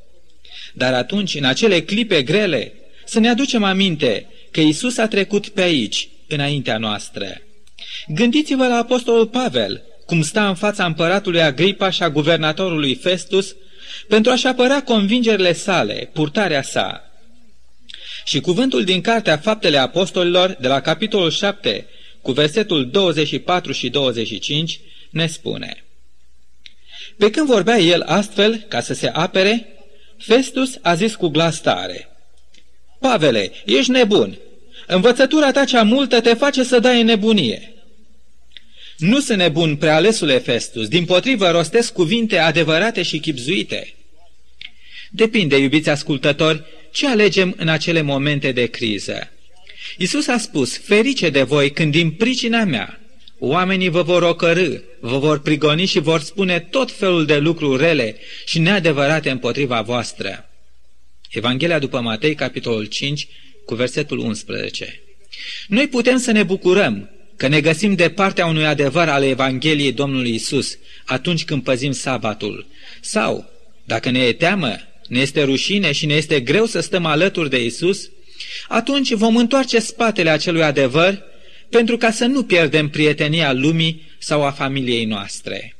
Dar 0.73 0.93
atunci, 0.93 1.35
în 1.35 1.43
acele 1.43 1.81
clipe 1.81 2.21
grele, 2.21 2.73
să 3.05 3.19
ne 3.19 3.29
aducem 3.29 3.63
aminte 3.63 4.27
că 4.51 4.59
Isus 4.59 4.97
a 4.97 5.07
trecut 5.07 5.50
pe 5.50 5.62
aici, 5.62 6.09
înaintea 6.27 6.77
noastră. 6.77 7.27
Gândiți-vă 8.07 8.67
la 8.67 8.75
apostolul 8.75 9.27
Pavel, 9.27 9.81
cum 10.05 10.21
sta 10.21 10.47
în 10.47 10.55
fața 10.55 10.85
împăratului 10.85 11.41
Agripa 11.41 11.89
și 11.89 12.03
a 12.03 12.09
guvernatorului 12.09 12.95
Festus, 12.95 13.55
pentru 14.07 14.31
a-și 14.31 14.47
apăra 14.47 14.81
convingerile 14.81 15.53
sale, 15.53 16.09
purtarea 16.13 16.62
sa. 16.62 17.12
Și 18.25 18.39
cuvântul 18.39 18.83
din 18.83 19.01
Cartea 19.01 19.38
Faptele 19.38 19.77
Apostolilor, 19.77 20.57
de 20.59 20.67
la 20.67 20.81
capitolul 20.81 21.31
7, 21.31 21.88
cu 22.21 22.31
versetul 22.31 22.89
24 22.89 23.71
și 23.71 23.89
25, 23.89 24.79
ne 25.09 25.27
spune 25.27 25.83
Pe 27.17 27.29
când 27.29 27.47
vorbea 27.47 27.77
el 27.77 28.01
astfel, 28.01 28.65
ca 28.67 28.81
să 28.81 28.93
se 28.93 29.07
apere, 29.07 29.67
Festus 30.17 30.77
a 30.81 30.95
zis 30.95 31.15
cu 31.15 31.27
glas 31.27 31.62
tare, 31.62 32.09
Pavele, 33.00 33.51
ești 33.65 33.91
nebun! 33.91 34.38
Învățătura 34.88 35.51
ta 35.51 35.65
cea 35.65 35.83
multă 35.83 36.21
te 36.21 36.33
face 36.33 36.63
să 36.63 36.79
dai 36.79 37.00
în 37.00 37.05
nebunie. 37.05 37.72
Nu 39.03 39.19
sunt 39.19 39.38
nebun, 39.38 39.75
prealesule 39.75 40.38
Festus, 40.38 40.88
din 40.88 41.05
potrivă 41.05 41.50
rostesc 41.50 41.93
cuvinte 41.93 42.38
adevărate 42.38 43.01
și 43.01 43.19
chipzuite. 43.19 43.93
Depinde, 45.10 45.57
iubiți 45.57 45.89
ascultători, 45.89 46.63
ce 46.91 47.07
alegem 47.07 47.53
în 47.57 47.67
acele 47.67 48.01
momente 48.01 48.51
de 48.51 48.65
criză. 48.65 49.31
Isus 49.98 50.27
a 50.27 50.38
spus, 50.38 50.77
ferice 50.77 51.29
de 51.29 51.41
voi 51.41 51.72
când 51.72 51.91
din 51.91 52.12
pricina 52.12 52.63
mea 52.63 53.00
oamenii 53.39 53.89
vă 53.89 54.01
vor 54.01 54.22
ocărâ, 54.22 54.77
vă 55.00 55.17
vor 55.17 55.41
prigoni 55.41 55.86
și 55.86 56.00
vor 56.00 56.19
spune 56.19 56.60
tot 56.60 56.91
felul 56.91 57.25
de 57.25 57.38
lucruri 57.38 57.83
rele 57.83 58.17
și 58.45 58.60
neadevărate 58.60 59.29
împotriva 59.29 59.81
voastră. 59.81 60.50
Evanghelia 61.29 61.79
după 61.79 62.00
Matei, 62.00 62.36
capitolul 62.36 62.86
5, 62.86 63.27
cu 63.65 63.75
versetul 63.75 64.17
11. 64.17 65.01
Noi 65.67 65.88
putem 65.88 66.17
să 66.17 66.31
ne 66.31 66.43
bucurăm 66.43 67.12
că 67.37 67.47
ne 67.47 67.61
găsim 67.61 67.95
de 67.95 68.09
partea 68.09 68.45
unui 68.45 68.65
adevăr 68.65 69.07
al 69.09 69.23
Evangheliei 69.23 69.91
Domnului 69.91 70.33
Isus 70.33 70.77
atunci 71.05 71.45
când 71.45 71.63
păzim 71.63 71.91
sabatul. 71.91 72.67
Sau, 73.01 73.49
dacă 73.83 74.09
ne 74.09 74.19
e 74.19 74.33
teamă, 74.33 74.75
ne 75.07 75.19
este 75.19 75.43
rușine 75.43 75.91
și 75.91 76.05
ne 76.05 76.13
este 76.13 76.39
greu 76.39 76.65
să 76.65 76.79
stăm 76.79 77.05
alături 77.05 77.49
de 77.49 77.63
Isus, 77.63 78.09
atunci 78.67 79.13
vom 79.13 79.37
întoarce 79.37 79.79
spatele 79.79 80.29
acelui 80.29 80.63
adevăr 80.63 81.21
pentru 81.69 81.97
ca 81.97 82.11
să 82.11 82.25
nu 82.25 82.43
pierdem 82.43 82.89
prietenia 82.89 83.53
lumii 83.53 84.01
sau 84.17 84.43
a 84.43 84.51
familiei 84.51 85.05
noastre. 85.05 85.75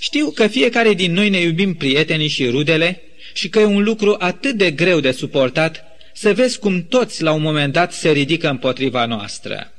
Știu 0.00 0.30
că 0.30 0.46
fiecare 0.46 0.94
din 0.94 1.12
noi 1.12 1.28
ne 1.28 1.40
iubim 1.40 1.74
prietenii 1.74 2.28
și 2.28 2.48
rudele 2.48 3.02
și 3.32 3.48
că 3.48 3.58
e 3.58 3.64
un 3.64 3.82
lucru 3.82 4.16
atât 4.18 4.54
de 4.54 4.70
greu 4.70 5.00
de 5.00 5.10
suportat 5.10 5.84
să 6.14 6.34
vezi 6.34 6.58
cum 6.58 6.86
toți 6.86 7.22
la 7.22 7.32
un 7.32 7.42
moment 7.42 7.72
dat 7.72 7.92
se 7.92 8.10
ridică 8.10 8.48
împotriva 8.48 9.06
noastră. 9.06 9.72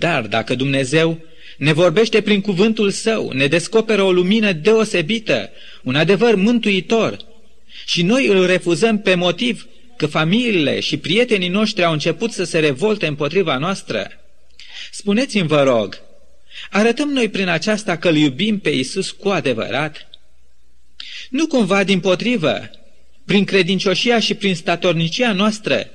Dar 0.00 0.26
dacă 0.26 0.54
Dumnezeu 0.54 1.20
ne 1.56 1.72
vorbește 1.72 2.20
prin 2.20 2.40
cuvântul 2.40 2.90
său, 2.90 3.30
ne 3.30 3.46
descoperă 3.46 4.02
o 4.02 4.12
lumină 4.12 4.52
deosebită, 4.52 5.50
un 5.82 5.94
adevăr 5.94 6.34
mântuitor, 6.34 7.16
și 7.86 8.02
noi 8.02 8.26
îl 8.26 8.46
refuzăm 8.46 8.98
pe 8.98 9.14
motiv 9.14 9.66
că 9.96 10.06
familiile 10.06 10.80
și 10.80 10.96
prietenii 10.96 11.48
noștri 11.48 11.84
au 11.84 11.92
început 11.92 12.32
să 12.32 12.44
se 12.44 12.58
revolte 12.58 13.06
împotriva 13.06 13.58
noastră, 13.58 14.10
spuneți-mi, 14.90 15.46
vă 15.46 15.62
rog, 15.62 16.00
arătăm 16.70 17.08
noi 17.08 17.28
prin 17.28 17.48
aceasta 17.48 17.96
că 17.96 18.08
îl 18.08 18.16
iubim 18.16 18.58
pe 18.58 18.70
Isus 18.70 19.10
cu 19.10 19.28
adevărat? 19.28 20.08
Nu 21.30 21.46
cumva 21.46 21.84
din 21.84 22.00
potrivă, 22.00 22.70
prin 23.24 23.44
credincioșia 23.44 24.20
și 24.20 24.34
prin 24.34 24.54
statornicia 24.54 25.32
noastră, 25.32 25.86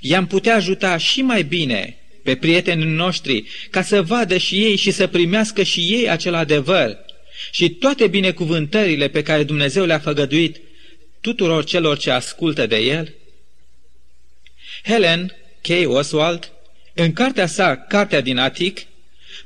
i-am 0.00 0.26
putea 0.26 0.54
ajuta 0.54 0.96
și 0.96 1.22
mai 1.22 1.42
bine 1.42 1.98
pe 2.24 2.34
prietenii 2.36 2.86
noștri, 2.86 3.44
ca 3.70 3.82
să 3.82 4.02
vadă 4.02 4.36
și 4.36 4.64
ei 4.64 4.76
și 4.76 4.90
să 4.90 5.06
primească 5.06 5.62
și 5.62 5.80
ei 5.80 6.10
acel 6.10 6.34
adevăr 6.34 6.96
și 7.50 7.70
toate 7.70 8.06
binecuvântările 8.06 9.08
pe 9.08 9.22
care 9.22 9.42
Dumnezeu 9.42 9.84
le-a 9.84 9.98
făgăduit 9.98 10.60
tuturor 11.20 11.64
celor 11.64 11.98
ce 11.98 12.10
ascultă 12.10 12.66
de 12.66 12.76
El? 12.76 13.14
Helen 14.84 15.36
K. 15.60 15.68
Oswald, 15.86 16.52
în 16.94 17.12
cartea 17.12 17.46
sa, 17.46 17.76
Cartea 17.76 18.20
din 18.20 18.38
Atic, 18.38 18.80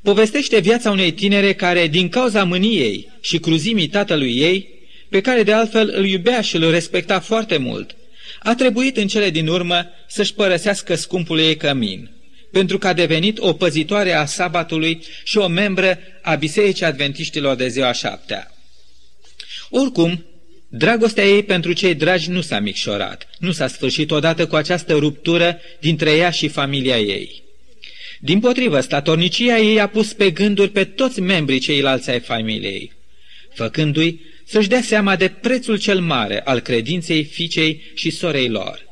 povestește 0.02 0.60
viața 0.60 0.90
unei 0.90 1.12
tinere 1.12 1.52
care, 1.52 1.86
din 1.86 2.08
cauza 2.08 2.44
mâniei 2.44 3.08
și 3.20 3.38
cruzimii 3.38 3.88
tatălui 3.88 4.36
ei, 4.36 4.68
pe 5.08 5.20
care 5.20 5.42
de 5.42 5.52
altfel 5.52 5.92
îl 5.94 6.06
iubea 6.06 6.40
și 6.40 6.56
îl 6.56 6.70
respecta 6.70 7.20
foarte 7.20 7.56
mult, 7.56 7.96
a 8.42 8.54
trebuit 8.54 8.96
în 8.96 9.06
cele 9.06 9.30
din 9.30 9.48
urmă 9.48 9.86
să-și 10.08 10.34
părăsească 10.34 10.94
scumpul 10.94 11.38
ei 11.38 11.56
cămin– 11.56 12.10
pentru 12.52 12.78
că 12.78 12.88
a 12.88 12.92
devenit 12.92 13.38
o 13.38 13.52
păzitoare 13.52 14.12
a 14.12 14.24
sabatului 14.24 15.02
și 15.24 15.38
o 15.38 15.46
membră 15.46 15.98
a 16.22 16.34
Bisericii 16.34 16.84
Adventiștilor 16.84 17.56
de 17.56 17.68
ziua 17.68 17.92
șaptea. 17.92 18.52
Oricum, 19.70 20.24
dragostea 20.68 21.24
ei 21.24 21.42
pentru 21.42 21.72
cei 21.72 21.94
dragi 21.94 22.30
nu 22.30 22.40
s-a 22.40 22.58
micșorat, 22.58 23.28
nu 23.38 23.52
s-a 23.52 23.66
sfârșit 23.66 24.10
odată 24.10 24.46
cu 24.46 24.56
această 24.56 24.94
ruptură 24.94 25.60
dintre 25.80 26.10
ea 26.10 26.30
și 26.30 26.48
familia 26.48 26.98
ei. 26.98 27.42
Din 28.20 28.40
potrivă, 28.40 28.80
statornicia 28.80 29.58
ei 29.58 29.80
a 29.80 29.86
pus 29.86 30.12
pe 30.12 30.30
gânduri 30.30 30.70
pe 30.70 30.84
toți 30.84 31.20
membrii 31.20 31.58
ceilalți 31.58 32.10
ai 32.10 32.20
familiei, 32.20 32.92
făcându-i 33.54 34.20
să-și 34.44 34.68
dea 34.68 34.82
seama 34.82 35.16
de 35.16 35.28
prețul 35.28 35.78
cel 35.78 36.00
mare 36.00 36.40
al 36.40 36.60
credinței 36.60 37.24
fiicei 37.24 37.82
și 37.94 38.10
sorei 38.10 38.48
lor. 38.48 38.86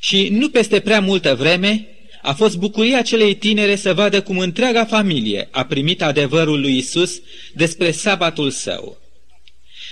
Și 0.00 0.28
nu 0.28 0.50
peste 0.50 0.80
prea 0.80 1.00
multă 1.00 1.34
vreme, 1.34 1.86
a 2.26 2.32
fost 2.32 2.56
bucuria 2.56 3.02
celei 3.02 3.34
tinere 3.34 3.76
să 3.76 3.94
vadă 3.94 4.22
cum 4.22 4.38
întreaga 4.38 4.84
familie 4.84 5.48
a 5.50 5.64
primit 5.64 6.02
adevărul 6.02 6.60
lui 6.60 6.76
Isus 6.76 7.20
despre 7.54 7.90
sabatul 7.90 8.50
său. 8.50 8.98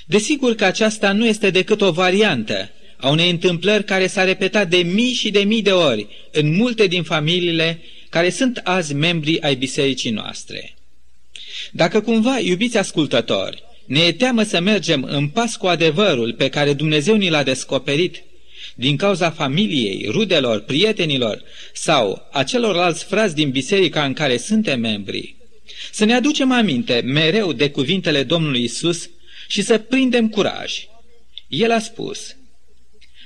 Desigur 0.07 0.55
că 0.55 0.64
aceasta 0.64 1.12
nu 1.12 1.26
este 1.26 1.50
decât 1.50 1.81
o 1.81 1.91
variantă 1.91 2.71
a 2.97 3.09
unei 3.09 3.31
întâmplări 3.31 3.85
care 3.85 4.07
s-a 4.07 4.25
repetat 4.25 4.69
de 4.69 4.76
mii 4.76 5.12
și 5.12 5.31
de 5.31 5.38
mii 5.38 5.62
de 5.62 5.73
ori 5.73 6.07
în 6.33 6.57
multe 6.57 6.87
din 6.87 7.03
familiile 7.03 7.81
care 8.09 8.31
sunt 8.31 8.61
azi 8.64 8.95
membri 8.95 9.41
ai 9.41 9.55
bisericii 9.55 10.11
noastre. 10.11 10.75
Dacă 11.73 12.00
cumva, 12.00 12.38
iubiți 12.38 12.79
ascultători, 12.79 13.62
ne 13.87 14.00
e 14.00 14.12
teamă 14.12 14.43
să 14.43 14.61
mergem 14.61 15.03
în 15.03 15.29
pas 15.29 15.57
cu 15.57 15.67
adevărul 15.67 16.33
pe 16.33 16.49
care 16.49 16.73
Dumnezeu 16.73 17.14
ni 17.14 17.31
l-a 17.31 17.43
descoperit 17.43 18.23
din 18.75 18.97
cauza 18.97 19.30
familiei, 19.30 20.06
rudelor, 20.11 20.61
prietenilor 20.61 21.42
sau 21.73 22.28
a 22.33 22.42
celorlalți 22.42 23.04
frați 23.04 23.35
din 23.35 23.50
biserica 23.50 24.04
în 24.04 24.12
care 24.12 24.37
suntem 24.37 24.80
membri. 24.80 25.37
Să 25.92 26.04
ne 26.04 26.14
aducem 26.14 26.52
aminte 26.52 27.00
mereu 27.04 27.52
de 27.52 27.71
cuvintele 27.71 28.23
Domnului 28.23 28.62
Isus 28.62 29.11
și 29.49 29.62
să 29.62 29.78
prindem 29.78 30.28
curaj. 30.28 30.87
El 31.49 31.71
a 31.71 31.78
spus, 31.78 32.37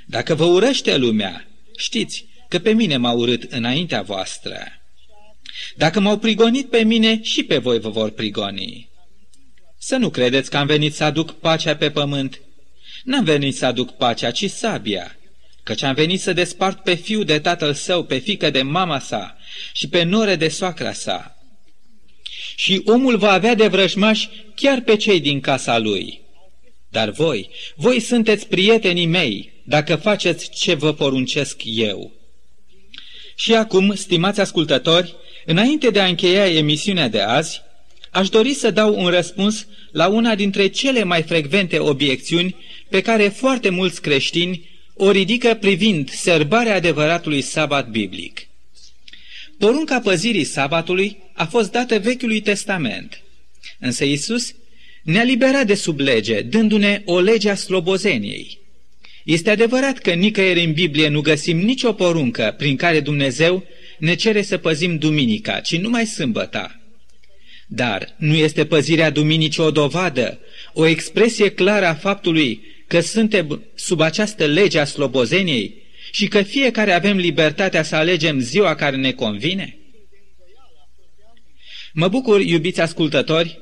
Dacă 0.07 0.35
vă 0.35 0.45
urăște 0.45 0.97
lumea, 0.97 1.49
știți 1.77 2.27
că 2.49 2.59
pe 2.59 2.73
mine 2.73 2.97
m-a 2.97 3.13
urât 3.13 3.43
înaintea 3.43 4.03
voastră. 4.03 4.59
Dacă 5.77 6.01
m-au 6.01 6.19
prigonit 6.19 6.69
pe 6.69 6.85
mine, 6.85 7.23
și 7.23 7.43
pe 7.43 7.59
voi 7.59 7.79
vă 7.79 7.89
vor 7.89 8.11
prigoni. 8.11 8.89
Să 9.79 9.97
nu 9.97 10.11
credeți 10.11 10.51
că 10.51 10.57
am 10.57 10.67
venit 10.67 10.95
să 10.95 11.05
aduc 11.05 11.33
pacea 11.33 11.77
pe 11.77 11.91
pământ. 11.91 12.41
N-am 13.05 13.25
venit 13.25 13.57
să 13.57 13.67
aduc 13.67 13.97
pacea, 13.97 14.31
ci 14.31 14.51
sabia 14.51 15.18
căci 15.69 15.83
am 15.83 15.95
venit 15.95 16.21
să 16.21 16.33
despart 16.33 16.83
pe 16.83 16.95
fiu 16.95 17.23
de 17.23 17.39
tatăl 17.39 17.75
său, 17.75 18.05
pe 18.05 18.19
fică 18.19 18.51
de 18.51 18.63
mama 18.63 18.99
sa 18.99 19.37
și 19.73 19.89
pe 19.89 20.03
nore 20.03 20.37
de 20.37 20.49
soacra 20.49 20.93
sa. 20.93 21.37
Și 22.57 22.83
omul 22.85 23.17
va 23.17 23.33
avea 23.33 23.55
de 23.55 23.67
vrăjmași 23.67 24.29
chiar 24.55 24.81
pe 24.81 24.97
cei 24.97 25.21
din 25.21 25.41
casa 25.41 25.79
lui. 25.79 26.21
Dar 26.89 27.11
voi, 27.11 27.51
voi 27.77 28.01
sunteți 28.01 28.47
prietenii 28.47 29.07
mei, 29.07 29.53
dacă 29.65 29.97
faceți 29.97 30.51
ce 30.51 30.75
vă 30.75 30.93
poruncesc 30.93 31.61
eu. 31.65 32.13
Și 33.37 33.55
acum, 33.55 33.95
stimați 33.95 34.41
ascultători, 34.41 35.15
înainte 35.45 35.91
de 35.91 36.01
a 36.01 36.07
încheia 36.07 36.51
emisiunea 36.51 37.09
de 37.09 37.21
azi, 37.21 37.63
aș 38.11 38.29
dori 38.29 38.55
să 38.55 38.71
dau 38.71 39.03
un 39.03 39.09
răspuns 39.09 39.67
la 39.93 40.07
una 40.07 40.35
dintre 40.35 40.69
cele 40.69 41.03
mai 41.03 41.23
frecvente 41.23 41.79
obiecțiuni 41.79 42.57
pe 42.89 43.01
care 43.01 43.29
foarte 43.29 43.69
mulți 43.69 44.01
creștini 44.01 44.77
o 45.01 45.11
ridică 45.11 45.55
privind 45.55 46.11
sărbarea 46.11 46.75
adevăratului 46.75 47.41
sabat 47.41 47.91
biblic. 47.91 48.47
Porunca 49.59 50.01
păzirii 50.01 50.45
sabatului 50.45 51.17
a 51.33 51.45
fost 51.45 51.71
dată 51.71 51.99
Vechiului 51.99 52.41
Testament, 52.41 53.23
însă 53.79 54.05
Isus 54.05 54.55
ne-a 55.03 55.23
liberat 55.23 55.67
de 55.67 55.75
sub 55.75 55.99
lege, 55.99 56.41
dându-ne 56.41 57.03
o 57.05 57.21
lege 57.21 57.51
a 57.51 57.55
slobozeniei. 57.55 58.59
Este 59.25 59.51
adevărat 59.51 59.99
că 59.99 60.13
nicăieri 60.13 60.65
în 60.65 60.73
Biblie 60.73 61.09
nu 61.09 61.21
găsim 61.21 61.59
nicio 61.59 61.93
poruncă 61.93 62.55
prin 62.59 62.77
care 62.77 63.01
Dumnezeu 63.01 63.65
ne 63.99 64.15
cere 64.15 64.43
să 64.43 64.57
păzim 64.57 64.99
duminica, 64.99 65.61
ci 65.61 65.77
numai 65.77 66.07
sâmbăta. 66.07 66.81
Dar 67.67 68.15
nu 68.17 68.35
este 68.35 68.65
păzirea 68.65 69.11
duminicii 69.11 69.63
o 69.63 69.71
dovadă, 69.71 70.39
o 70.73 70.87
expresie 70.87 71.51
clară 71.51 71.87
a 71.87 71.95
faptului 71.95 72.61
că 72.89 73.01
suntem 73.01 73.65
sub 73.75 74.01
această 74.01 74.47
lege 74.47 74.79
a 74.79 74.85
slobozeniei 74.85 75.83
și 76.11 76.29
că 76.29 76.43
fiecare 76.43 76.93
avem 76.93 77.17
libertatea 77.17 77.83
să 77.83 77.97
alegem 77.97 78.41
ziua 78.41 78.75
care 78.75 78.97
ne 78.97 79.13
convine? 79.13 79.79
Mă 81.93 82.09
bucur, 82.09 82.41
iubiți 82.41 82.81
ascultători, 82.81 83.61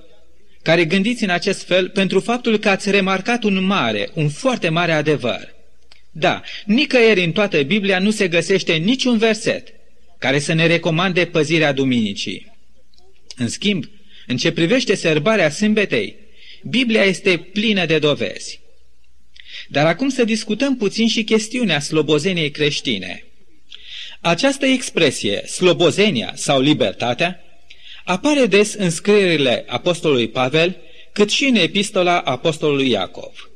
care 0.62 0.84
gândiți 0.84 1.24
în 1.24 1.30
acest 1.30 1.62
fel 1.62 1.88
pentru 1.88 2.20
faptul 2.20 2.58
că 2.58 2.68
ați 2.68 2.90
remarcat 2.90 3.42
un 3.42 3.64
mare, 3.64 4.10
un 4.14 4.28
foarte 4.28 4.68
mare 4.68 4.92
adevăr. 4.92 5.54
Da, 6.10 6.42
nicăieri 6.64 7.24
în 7.24 7.32
toată 7.32 7.62
Biblia 7.62 7.98
nu 7.98 8.10
se 8.10 8.28
găsește 8.28 8.72
niciun 8.72 9.18
verset 9.18 9.68
care 10.18 10.38
să 10.38 10.52
ne 10.52 10.66
recomande 10.66 11.24
păzirea 11.24 11.72
duminicii. 11.72 12.52
În 13.36 13.48
schimb, 13.48 13.84
în 14.26 14.36
ce 14.36 14.52
privește 14.52 14.94
sărbarea 14.94 15.50
sâmbetei, 15.50 16.16
Biblia 16.62 17.02
este 17.02 17.36
plină 17.36 17.86
de 17.86 17.98
dovezi. 17.98 18.60
Dar 19.68 19.86
acum 19.86 20.08
să 20.08 20.24
discutăm 20.24 20.76
puțin 20.76 21.08
și 21.08 21.24
chestiunea 21.24 21.80
slobozeniei 21.80 22.50
creștine. 22.50 23.24
Această 24.20 24.66
expresie, 24.66 25.46
slobozenia 25.46 26.32
sau 26.34 26.60
libertatea, 26.60 27.40
apare 28.04 28.46
des 28.46 28.74
în 28.74 28.90
scrierile 28.90 29.64
apostolului 29.66 30.28
Pavel, 30.28 30.76
cât 31.12 31.30
și 31.30 31.44
în 31.44 31.54
epistola 31.54 32.20
apostolului 32.20 32.90
Iacov. 32.90 33.50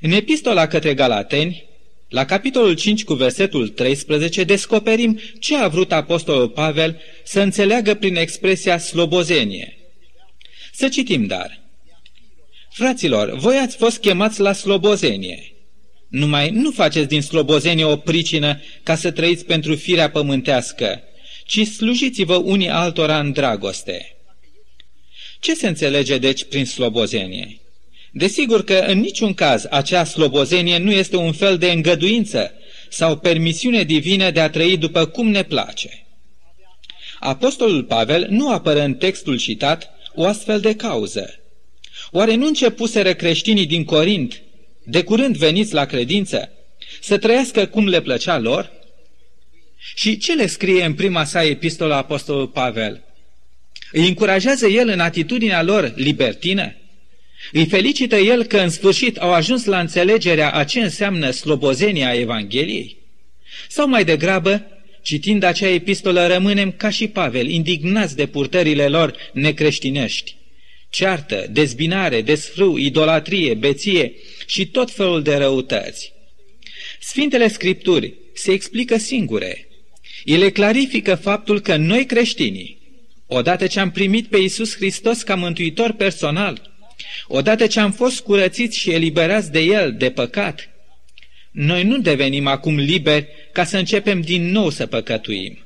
În 0.00 0.10
epistola 0.10 0.66
către 0.66 0.94
Galateni, 0.94 1.64
la 2.08 2.24
capitolul 2.24 2.74
5 2.74 3.04
cu 3.04 3.14
versetul 3.14 3.68
13, 3.68 4.44
descoperim 4.44 5.20
ce 5.38 5.56
a 5.56 5.68
vrut 5.68 5.92
apostolul 5.92 6.48
Pavel 6.48 7.00
să 7.24 7.40
înțeleagă 7.40 7.94
prin 7.94 8.16
expresia 8.16 8.78
slobozenie. 8.78 9.76
Să 10.72 10.88
citim 10.88 11.26
dar. 11.26 11.61
Fraților, 12.72 13.38
voi 13.38 13.56
ați 13.56 13.76
fost 13.76 13.98
chemați 13.98 14.40
la 14.40 14.52
slobozenie. 14.52 15.52
Numai 16.08 16.50
nu 16.50 16.70
faceți 16.70 17.08
din 17.08 17.22
slobozenie 17.22 17.84
o 17.84 17.96
pricină 17.96 18.60
ca 18.82 18.96
să 18.96 19.10
trăiți 19.10 19.44
pentru 19.44 19.74
firea 19.74 20.10
pământească, 20.10 21.02
ci 21.46 21.66
slujiți-vă 21.66 22.36
unii 22.36 22.68
altora 22.68 23.18
în 23.18 23.32
dragoste. 23.32 24.16
Ce 25.40 25.54
se 25.54 25.68
înțelege 25.68 26.18
deci 26.18 26.44
prin 26.44 26.66
slobozenie? 26.66 27.60
Desigur 28.12 28.64
că 28.64 28.84
în 28.86 28.98
niciun 28.98 29.34
caz 29.34 29.66
acea 29.70 30.04
slobozenie 30.04 30.78
nu 30.78 30.92
este 30.92 31.16
un 31.16 31.32
fel 31.32 31.58
de 31.58 31.70
îngăduință 31.70 32.52
sau 32.88 33.16
permisiune 33.16 33.82
divină 33.82 34.30
de 34.30 34.40
a 34.40 34.50
trăi 34.50 34.76
după 34.76 35.06
cum 35.06 35.28
ne 35.28 35.42
place. 35.42 36.06
Apostolul 37.20 37.84
Pavel 37.84 38.26
nu 38.30 38.52
apără 38.52 38.80
în 38.80 38.94
textul 38.94 39.38
citat 39.38 39.90
o 40.14 40.24
astfel 40.24 40.60
de 40.60 40.74
cauză. 40.74 41.41
Oare 42.14 42.34
nu 42.34 42.46
începuseră 42.46 43.14
creștinii 43.14 43.66
din 43.66 43.84
Corint, 43.84 44.42
de 44.84 45.02
curând 45.02 45.36
veniți 45.36 45.74
la 45.74 45.84
credință, 45.84 46.50
să 47.00 47.18
trăiască 47.18 47.66
cum 47.66 47.88
le 47.88 48.00
plăcea 48.00 48.38
lor? 48.38 48.72
Și 49.94 50.18
ce 50.18 50.34
le 50.34 50.46
scrie 50.46 50.84
în 50.84 50.94
prima 50.94 51.24
sa 51.24 51.44
epistolă 51.44 51.94
Apostolul 51.94 52.48
Pavel? 52.48 53.04
Îi 53.92 54.08
încurajează 54.08 54.66
el 54.66 54.88
în 54.88 55.00
atitudinea 55.00 55.62
lor 55.62 55.92
libertină? 55.96 56.74
Îi 57.52 57.66
felicită 57.66 58.16
el 58.16 58.44
că 58.44 58.58
în 58.58 58.68
sfârșit 58.68 59.16
au 59.16 59.32
ajuns 59.32 59.64
la 59.64 59.80
înțelegerea 59.80 60.52
a 60.52 60.64
ce 60.64 60.80
înseamnă 60.80 61.30
slobozenia 61.30 62.12
Evangheliei? 62.12 62.96
Sau 63.68 63.88
mai 63.88 64.04
degrabă, 64.04 64.66
citind 65.02 65.42
acea 65.42 65.68
epistolă, 65.68 66.26
rămânem 66.26 66.72
ca 66.72 66.90
și 66.90 67.08
Pavel, 67.08 67.48
indignați 67.48 68.16
de 68.16 68.26
purtările 68.26 68.88
lor 68.88 69.14
necreștinești. 69.32 70.40
Ceartă, 70.92 71.46
dezbinare, 71.50 72.22
desfrâu, 72.22 72.76
idolatrie, 72.76 73.54
beție 73.54 74.12
și 74.46 74.66
tot 74.66 74.90
felul 74.90 75.22
de 75.22 75.34
răutăți. 75.34 76.12
Sfintele 77.00 77.48
Scripturi 77.48 78.14
se 78.34 78.52
explică 78.52 78.96
singure. 78.96 79.68
Ele 80.24 80.50
clarifică 80.50 81.14
faptul 81.14 81.60
că 81.60 81.76
noi 81.76 82.06
creștinii, 82.06 82.78
odată 83.26 83.66
ce 83.66 83.80
am 83.80 83.90
primit 83.90 84.26
pe 84.26 84.38
Iisus 84.38 84.74
Hristos 84.74 85.22
ca 85.22 85.34
mântuitor 85.34 85.92
personal, 85.92 86.72
Odată 87.26 87.66
ce 87.66 87.80
am 87.80 87.92
fost 87.92 88.20
curățiți 88.20 88.78
și 88.78 88.90
eliberați 88.90 89.50
de 89.50 89.60
El, 89.60 89.94
de 89.94 90.10
păcat, 90.10 90.68
noi 91.50 91.84
nu 91.84 91.98
devenim 91.98 92.46
acum 92.46 92.76
liberi 92.76 93.28
ca 93.52 93.64
să 93.64 93.78
începem 93.78 94.20
din 94.20 94.50
nou 94.50 94.70
să 94.70 94.86
păcătuim. 94.86 95.62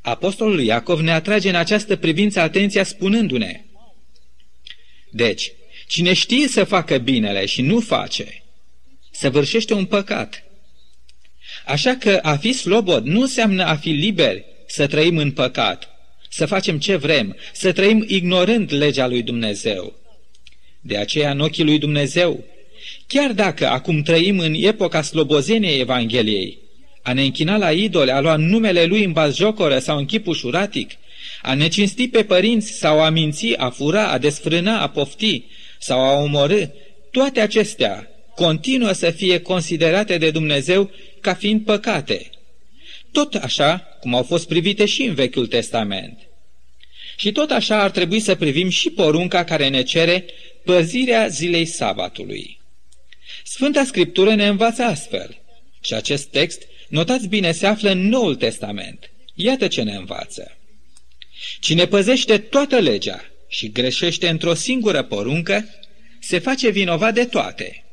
Apostolul 0.00 0.60
Iacov 0.60 1.00
ne 1.00 1.12
atrage 1.12 1.48
în 1.48 1.54
această 1.54 1.96
privință 1.96 2.40
atenția 2.40 2.84
spunându-ne, 2.84 3.64
Deci, 5.10 5.52
cine 5.86 6.12
știe 6.12 6.48
să 6.48 6.64
facă 6.64 6.98
binele 6.98 7.46
și 7.46 7.62
nu 7.62 7.80
face, 7.80 8.42
săvârșește 9.10 9.74
un 9.74 9.84
păcat. 9.84 10.44
Așa 11.66 11.96
că 11.96 12.18
a 12.22 12.36
fi 12.36 12.52
slobod 12.52 13.04
nu 13.04 13.20
înseamnă 13.20 13.64
a 13.64 13.76
fi 13.76 13.88
liberi 13.88 14.44
să 14.66 14.86
trăim 14.86 15.16
în 15.16 15.30
păcat, 15.30 15.88
să 16.28 16.46
facem 16.46 16.78
ce 16.78 16.96
vrem, 16.96 17.36
să 17.52 17.72
trăim 17.72 18.04
ignorând 18.08 18.72
legea 18.72 19.06
lui 19.06 19.22
Dumnezeu. 19.22 19.94
De 20.80 20.96
aceea, 20.96 21.30
în 21.30 21.40
ochii 21.40 21.64
lui 21.64 21.78
Dumnezeu, 21.78 22.44
chiar 23.06 23.32
dacă 23.32 23.68
acum 23.68 24.02
trăim 24.02 24.38
în 24.38 24.54
epoca 24.54 25.02
slobozeniei 25.02 25.80
Evangheliei, 25.80 26.58
a 27.02 27.12
ne 27.12 27.22
închina 27.22 27.56
la 27.56 27.72
idole, 27.72 28.12
a 28.12 28.20
lua 28.20 28.36
numele 28.36 28.84
lui 28.84 29.04
în 29.04 29.12
bazjocoră 29.12 29.78
sau 29.78 29.98
în 29.98 30.04
chip 30.04 30.26
ușuratic, 30.26 30.90
a 31.42 31.54
ne 31.54 31.68
cinsti 31.68 32.08
pe 32.08 32.24
părinți 32.24 32.72
sau 32.72 33.02
a 33.02 33.10
minți, 33.10 33.54
a 33.56 33.70
fura, 33.70 34.08
a 34.08 34.18
desfrâna, 34.18 34.80
a 34.80 34.88
pofti 34.88 35.44
sau 35.78 36.00
a 36.00 36.22
omorâ, 36.22 36.64
toate 37.10 37.40
acestea 37.40 38.08
continuă 38.34 38.92
să 38.92 39.10
fie 39.10 39.40
considerate 39.40 40.18
de 40.18 40.30
Dumnezeu 40.30 40.90
ca 41.20 41.34
fiind 41.34 41.64
păcate. 41.64 42.30
Tot 43.12 43.34
așa 43.34 43.78
cum 44.00 44.14
au 44.14 44.22
fost 44.22 44.48
privite 44.48 44.84
și 44.84 45.02
în 45.02 45.14
Vechiul 45.14 45.46
Testament. 45.46 46.18
Și 47.16 47.32
tot 47.32 47.50
așa 47.50 47.82
ar 47.82 47.90
trebui 47.90 48.20
să 48.20 48.34
privim 48.34 48.68
și 48.68 48.90
porunca 48.90 49.44
care 49.44 49.68
ne 49.68 49.82
cere 49.82 50.24
păzirea 50.64 51.26
zilei 51.26 51.64
sabatului. 51.64 52.60
Sfânta 53.44 53.84
Scriptură 53.84 54.34
ne 54.34 54.46
învață 54.46 54.82
astfel. 54.82 55.38
Și 55.80 55.94
acest 55.94 56.26
text, 56.26 56.62
notați 56.88 57.28
bine, 57.28 57.52
se 57.52 57.66
află 57.66 57.90
în 57.90 58.08
Noul 58.08 58.36
Testament. 58.36 59.10
Iată 59.34 59.66
ce 59.66 59.82
ne 59.82 59.94
învață. 59.94 60.59
Cine 61.60 61.86
păzește 61.86 62.38
toată 62.38 62.78
legea 62.78 63.24
și 63.48 63.70
greșește 63.70 64.28
într-o 64.28 64.54
singură 64.54 65.02
poruncă, 65.02 65.68
se 66.20 66.38
face 66.38 66.70
vinovat 66.70 67.14
de 67.14 67.24
toate. 67.24 67.84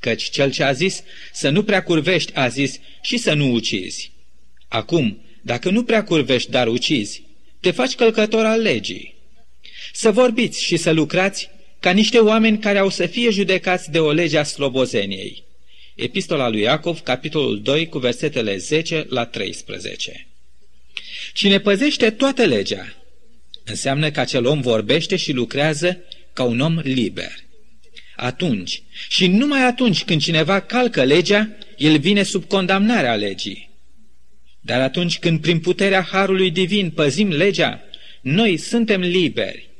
Căci 0.00 0.22
cel 0.22 0.50
ce 0.50 0.62
a 0.62 0.72
zis 0.72 1.02
să 1.32 1.48
nu 1.48 1.62
prea 1.64 1.82
curvești 1.82 2.34
a 2.34 2.48
zis 2.48 2.78
și 3.00 3.16
să 3.16 3.32
nu 3.32 3.52
ucizi. 3.52 4.12
Acum, 4.68 5.22
dacă 5.42 5.70
nu 5.70 5.84
prea 5.84 6.04
curvești, 6.04 6.50
dar 6.50 6.68
ucizi, 6.68 7.22
te 7.60 7.70
faci 7.70 7.94
călcător 7.94 8.44
al 8.44 8.60
legii. 8.60 9.14
Să 9.92 10.10
vorbiți 10.10 10.64
și 10.64 10.76
să 10.76 10.90
lucrați 10.90 11.50
ca 11.80 11.90
niște 11.90 12.18
oameni 12.18 12.58
care 12.58 12.78
au 12.78 12.88
să 12.88 13.06
fie 13.06 13.30
judecați 13.30 13.90
de 13.90 13.98
o 13.98 14.12
lege 14.12 14.38
a 14.38 14.42
slobozeniei. 14.42 15.44
Epistola 15.94 16.48
lui 16.48 16.60
Iacov, 16.60 17.00
capitolul 17.00 17.62
2, 17.62 17.88
cu 17.88 17.98
versetele 17.98 18.56
10 18.56 19.06
la 19.08 19.24
13. 19.24 20.26
Cine 21.32 21.58
păzește 21.58 22.10
toată 22.10 22.44
legea, 22.44 22.96
înseamnă 23.64 24.10
că 24.10 24.20
acel 24.20 24.46
om 24.46 24.60
vorbește 24.60 25.16
și 25.16 25.32
lucrează 25.32 26.04
ca 26.32 26.42
un 26.42 26.60
om 26.60 26.78
liber. 26.78 27.32
Atunci, 28.16 28.82
și 29.08 29.26
numai 29.26 29.62
atunci 29.62 30.04
când 30.04 30.20
cineva 30.20 30.60
calcă 30.60 31.04
legea, 31.04 31.48
el 31.76 31.98
vine 31.98 32.22
sub 32.22 32.44
condamnarea 32.44 33.14
legii. 33.14 33.70
Dar 34.60 34.80
atunci 34.80 35.18
când 35.18 35.40
prin 35.40 35.60
puterea 35.60 36.02
Harului 36.02 36.50
Divin 36.50 36.90
păzim 36.90 37.28
legea, 37.28 37.82
noi 38.20 38.56
suntem 38.56 39.00
liberi. 39.00 39.70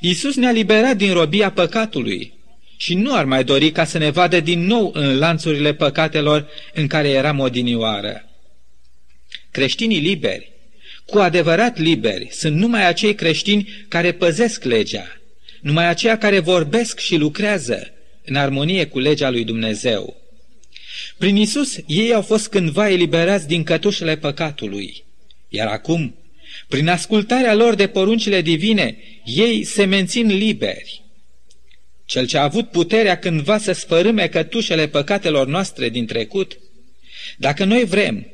Iisus 0.00 0.36
ne-a 0.36 0.50
liberat 0.50 0.96
din 0.96 1.12
robia 1.12 1.50
păcatului 1.50 2.32
și 2.76 2.94
nu 2.94 3.14
ar 3.14 3.24
mai 3.24 3.44
dori 3.44 3.70
ca 3.70 3.84
să 3.84 3.98
ne 3.98 4.10
vadă 4.10 4.40
din 4.40 4.66
nou 4.66 4.90
în 4.94 5.18
lanțurile 5.18 5.74
păcatelor 5.74 6.48
în 6.74 6.86
care 6.86 7.08
eram 7.08 7.38
odinioară. 7.38 8.24
Creștinii 9.50 10.00
liberi, 10.00 10.52
cu 11.06 11.18
adevărat 11.18 11.78
liberi, 11.78 12.28
sunt 12.30 12.56
numai 12.56 12.86
acei 12.86 13.14
creștini 13.14 13.68
care 13.88 14.12
păzesc 14.12 14.64
legea, 14.64 15.20
numai 15.60 15.88
aceia 15.88 16.18
care 16.18 16.38
vorbesc 16.38 16.98
și 16.98 17.16
lucrează 17.16 17.92
în 18.24 18.36
armonie 18.36 18.86
cu 18.86 18.98
legea 18.98 19.30
lui 19.30 19.44
Dumnezeu. 19.44 20.16
Prin 21.18 21.36
Isus, 21.36 21.78
ei 21.86 22.14
au 22.14 22.22
fost 22.22 22.48
cândva 22.48 22.90
eliberați 22.90 23.46
din 23.46 23.62
cătușele 23.62 24.16
păcatului, 24.16 25.04
iar 25.48 25.66
acum 25.66 26.14
prin 26.68 26.88
ascultarea 26.88 27.54
lor 27.54 27.74
de 27.74 27.86
poruncile 27.86 28.40
divine, 28.40 28.98
ei 29.24 29.64
se 29.64 29.84
mențin 29.84 30.26
liberi. 30.26 31.04
cel 32.04 32.26
ce 32.26 32.38
a 32.38 32.42
avut 32.42 32.70
puterea 32.70 33.18
cândva 33.18 33.58
să 33.58 33.72
sfărâme 33.72 34.28
cătușele 34.28 34.88
păcatelor 34.88 35.46
noastre 35.46 35.88
din 35.88 36.06
trecut, 36.06 36.58
dacă 37.36 37.64
noi 37.64 37.84
vrem 37.84 38.26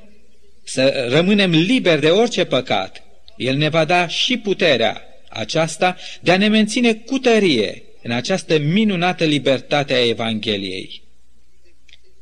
să 0.65 1.07
rămânem 1.09 1.51
liberi 1.51 2.01
de 2.01 2.09
orice 2.09 2.45
păcat, 2.45 3.03
El 3.37 3.57
ne 3.57 3.69
va 3.69 3.85
da 3.85 4.07
și 4.07 4.37
puterea 4.37 5.03
aceasta 5.29 5.97
de 6.21 6.33
a 6.33 6.37
ne 6.37 6.49
menține 6.49 6.95
cu 6.95 7.19
tărie 7.19 7.83
în 8.03 8.11
această 8.11 8.59
minunată 8.59 9.25
libertate 9.25 9.95
a 9.95 10.07
Evangheliei. 10.07 11.03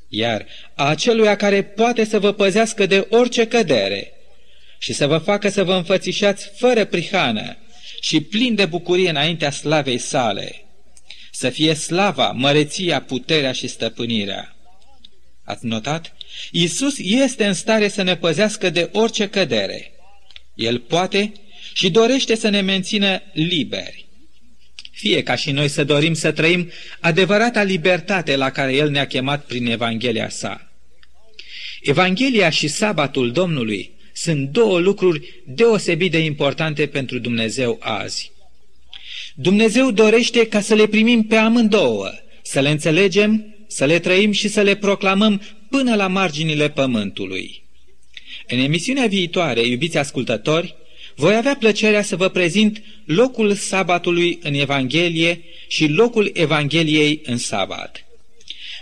Iar 0.09 0.47
a 0.75 0.89
aceluia 0.89 1.37
care 1.37 1.63
poate 1.63 2.05
să 2.05 2.19
vă 2.19 2.33
păzească 2.33 2.87
de 2.87 3.07
orice 3.11 3.47
cădere 3.47 4.13
și 4.79 4.93
să 4.93 5.07
vă 5.07 5.19
facă 5.19 5.49
să 5.49 5.65
vă 5.65 5.75
înfățișați 5.75 6.51
fără 6.57 6.85
prihană 6.85 7.57
și 8.01 8.21
plin 8.21 8.55
de 8.55 8.67
bucurie 8.67 9.11
înaintea 9.11 9.51
slavei 9.51 9.99
sale, 9.99 10.65
să 11.33 11.51
fie 11.51 11.75
slava, 11.75 12.31
măreția, 12.31 13.03
puterea 13.03 13.53
și 13.53 13.67
stăpânirea. 13.67 14.57
Ați 15.45 15.67
notat? 15.67 16.15
Iisus 16.51 16.99
este 16.99 17.47
în 17.47 17.55
stare 17.55 17.89
să 17.89 18.03
ne 18.03 18.17
păzească 18.17 18.71
de 18.71 18.89
orice 18.93 19.29
cădere. 19.29 19.93
El 20.55 20.79
poate 20.79 21.33
și 21.73 21.91
dorește 21.91 22.35
să 22.35 22.49
ne 22.49 22.61
mențină 22.61 23.23
liberi. 23.33 24.07
Fie 24.91 25.23
ca 25.23 25.35
și 25.35 25.51
noi 25.51 25.69
să 25.69 25.85
dorim 25.85 26.15
să 26.15 26.33
trăim 26.33 26.71
adevărata 27.01 27.63
libertate 27.63 28.37
la 28.37 28.51
care 28.51 28.75
El 28.75 28.91
ne-a 28.91 29.07
chemat 29.07 29.45
prin 29.45 29.67
Evanghelia 29.67 30.29
sa. 30.29 30.73
Evanghelia 31.83 32.51
și 32.51 32.69
sabatul 32.69 33.33
Domnului 33.33 33.91
sunt 34.13 34.49
două 34.49 34.79
lucruri 34.79 35.43
deosebit 35.47 36.11
de 36.11 36.19
importante 36.19 36.87
pentru 36.87 37.19
Dumnezeu 37.19 37.77
azi. 37.81 38.33
Dumnezeu 39.35 39.91
dorește 39.91 40.47
ca 40.47 40.61
să 40.61 40.75
le 40.75 40.87
primim 40.87 41.23
pe 41.23 41.37
amândouă, 41.37 42.11
să 42.43 42.61
le 42.61 42.71
înțelegem, 42.71 43.55
să 43.67 43.85
le 43.85 43.99
trăim 43.99 44.33
și 44.33 44.49
să 44.49 44.61
le 44.61 44.75
proclamăm 44.75 45.43
până 45.71 45.95
la 45.95 46.07
marginile 46.07 46.69
pământului. 46.71 47.63
În 48.49 48.59
emisiunea 48.59 49.07
viitoare, 49.07 49.67
iubiți 49.67 49.99
ascultători, 49.99 50.75
voi 51.17 51.35
avea 51.35 51.57
plăcerea 51.57 52.03
să 52.03 52.17
vă 52.17 52.29
prezint 52.29 52.83
locul 53.05 53.55
sabatului 53.55 54.39
în 54.43 54.55
Evanghelie 54.55 55.43
și 55.69 55.87
locul 55.87 56.31
Evangheliei 56.35 57.21
în 57.25 57.37
sabat. 57.37 58.05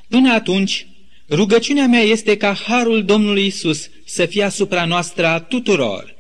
Până 0.09 0.33
atunci, 0.33 0.87
rugăciunea 1.29 1.87
mea 1.87 2.01
este 2.01 2.37
ca 2.37 2.53
harul 2.67 3.05
Domnului 3.05 3.47
Isus 3.47 3.89
să 4.05 4.27
fie 4.27 4.43
asupra 4.43 4.85
noastră 4.85 5.27
a 5.27 5.41
tuturor, 5.41 6.15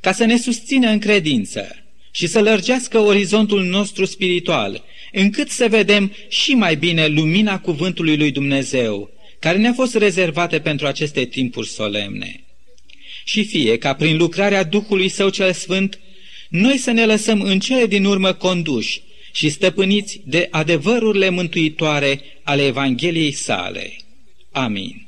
ca 0.00 0.12
să 0.12 0.24
ne 0.24 0.36
susțină 0.36 0.90
în 0.90 0.98
credință 0.98 1.84
și 2.10 2.26
să 2.26 2.40
lărgească 2.40 2.98
orizontul 2.98 3.64
nostru 3.64 4.04
spiritual, 4.04 4.84
încât 5.12 5.50
să 5.50 5.68
vedem 5.68 6.12
și 6.28 6.54
mai 6.54 6.76
bine 6.76 7.06
lumina 7.06 7.60
cuvântului 7.60 8.16
lui 8.16 8.30
Dumnezeu, 8.30 9.10
care 9.38 9.58
ne-a 9.58 9.72
fost 9.72 9.94
rezervate 9.94 10.60
pentru 10.60 10.86
aceste 10.86 11.24
timpuri 11.24 11.68
solemne 11.68 12.42
și 13.24 13.44
fie 13.44 13.78
ca 13.78 13.94
prin 13.94 14.16
lucrarea 14.16 14.64
Duhului 14.64 15.08
Său 15.08 15.28
cel 15.28 15.52
Sfânt, 15.52 15.98
noi 16.48 16.76
să 16.76 16.90
ne 16.90 17.06
lăsăm 17.06 17.40
în 17.40 17.60
cele 17.60 17.86
din 17.86 18.04
urmă 18.04 18.32
conduși 18.32 19.02
și 19.32 19.48
stăpâniți 19.48 20.20
de 20.24 20.48
adevărurile 20.50 21.28
mântuitoare 21.28 22.20
ale 22.42 22.66
Evangheliei 22.66 23.32
sale. 23.32 23.96
Amin. 24.50 25.07